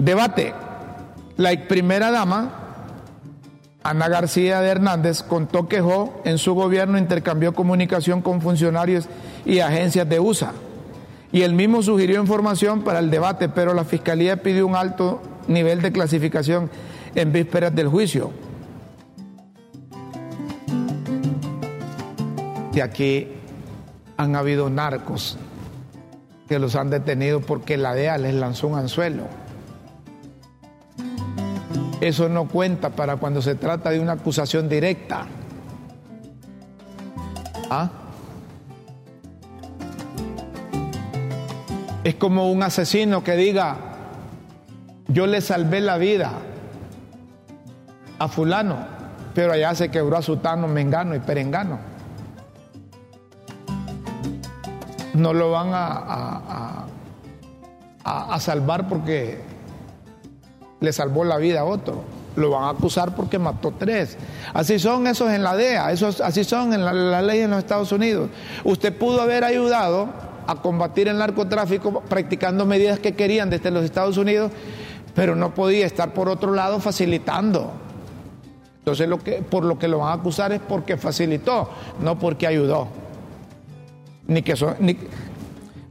[0.00, 0.52] Debate.
[1.36, 2.50] La primera dama,
[3.84, 9.08] Ana García de Hernández, contó que Jo en su gobierno intercambió comunicación con funcionarios
[9.44, 10.54] y agencias de USA.
[11.30, 15.82] Y él mismo sugirió información para el debate, pero la fiscalía pidió un alto nivel
[15.82, 16.70] de clasificación
[17.14, 18.30] en vísperas del juicio.
[22.74, 23.28] Y aquí
[24.16, 25.36] han habido narcos
[26.48, 29.24] que los han detenido porque la DEA les lanzó un anzuelo.
[32.00, 35.26] Eso no cuenta para cuando se trata de una acusación directa.
[37.70, 37.90] ¿Ah?
[42.02, 43.91] Es como un asesino que diga,
[45.12, 46.32] yo le salvé la vida
[48.18, 48.76] a fulano,
[49.34, 51.78] pero allá se quebró a Sutano, Mengano y Perengano.
[55.14, 56.86] No lo van a,
[58.04, 59.40] a, salvar porque
[60.80, 62.02] le salvó la vida a otro.
[62.36, 64.16] Lo van a acusar porque mató tres.
[64.54, 67.58] Así son esos en la DEA, esos, así son en la, la ley en los
[67.58, 68.30] Estados Unidos.
[68.64, 70.08] Usted pudo haber ayudado
[70.46, 74.50] a combatir el narcotráfico practicando medidas que querían desde los Estados Unidos
[75.14, 77.72] pero no podía estar por otro lado facilitando.
[78.78, 81.68] Entonces lo que, por lo que lo van a acusar es porque facilitó,
[82.00, 82.88] no porque ayudó.
[84.26, 84.76] Ni que, son,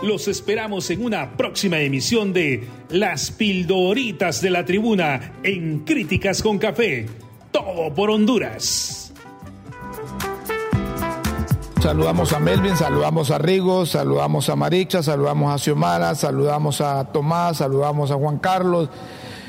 [0.02, 6.58] Los esperamos en una próxima emisión de Las Pildoritas de la Tribuna en Críticas con
[6.58, 7.08] Café.
[7.52, 9.14] Todo por Honduras.
[11.80, 17.58] Saludamos a Melvin, saludamos a Rigo, saludamos a Maricha, saludamos a Xiomara, saludamos a Tomás,
[17.58, 18.90] saludamos a Juan Carlos,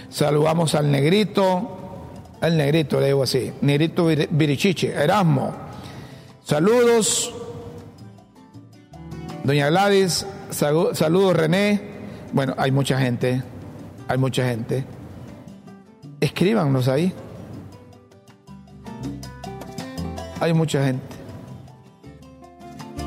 [0.09, 1.79] saludamos al Negrito,
[2.41, 5.55] al Negrito le digo así, Negrito Virichiche, Erasmo.
[6.43, 7.35] Saludos
[9.45, 11.81] Doña Gladys, saludos René.
[12.33, 13.43] Bueno, hay mucha gente,
[14.09, 14.85] hay mucha gente.
[16.21, 17.13] Escríbanos ahí.
[20.41, 21.17] Hay mucha gente.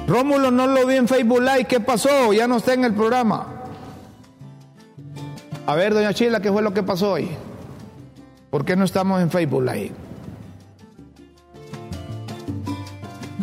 [0.07, 2.31] Rómulo no lo vi en Facebook Live, ¿qué pasó?
[2.31, 3.47] Ya no está en el programa.
[5.65, 7.29] A ver, doña Chila, ¿qué fue lo que pasó hoy?
[8.51, 9.91] ¿Por qué no estamos en Facebook Live?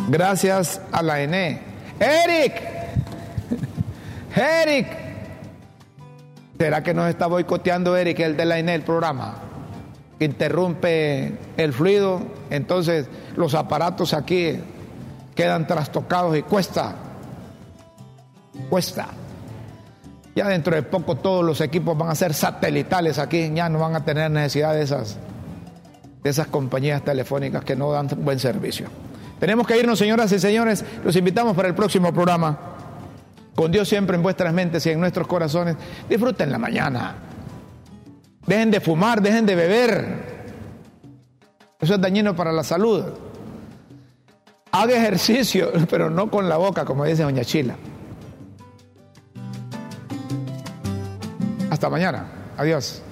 [0.08, 1.60] Gracias a la ENE.
[1.98, 2.71] Eric,
[4.36, 4.86] Eric.
[6.58, 9.34] ¿Será que nos está boicoteando Eric, el de la INE, el programa?
[10.20, 14.60] Interrumpe el fluido, entonces los aparatos aquí
[15.34, 16.94] quedan trastocados y cuesta.
[18.70, 19.08] Cuesta.
[20.36, 23.96] Ya dentro de poco todos los equipos van a ser satelitales aquí, ya no van
[23.96, 25.18] a tener necesidad de esas,
[26.22, 28.86] de esas compañías telefónicas que no dan buen servicio.
[29.40, 30.84] Tenemos que irnos, señoras y señores.
[31.04, 32.71] Los invitamos para el próximo programa
[33.54, 35.76] con Dios siempre en vuestras mentes y en nuestros corazones,
[36.08, 37.14] disfruten la mañana.
[38.46, 40.32] Dejen de fumar, dejen de beber.
[41.80, 43.04] Eso es dañino para la salud.
[44.70, 47.76] Haga ejercicio, pero no con la boca, como dice doña Chila.
[51.70, 52.26] Hasta mañana.
[52.56, 53.02] Adiós.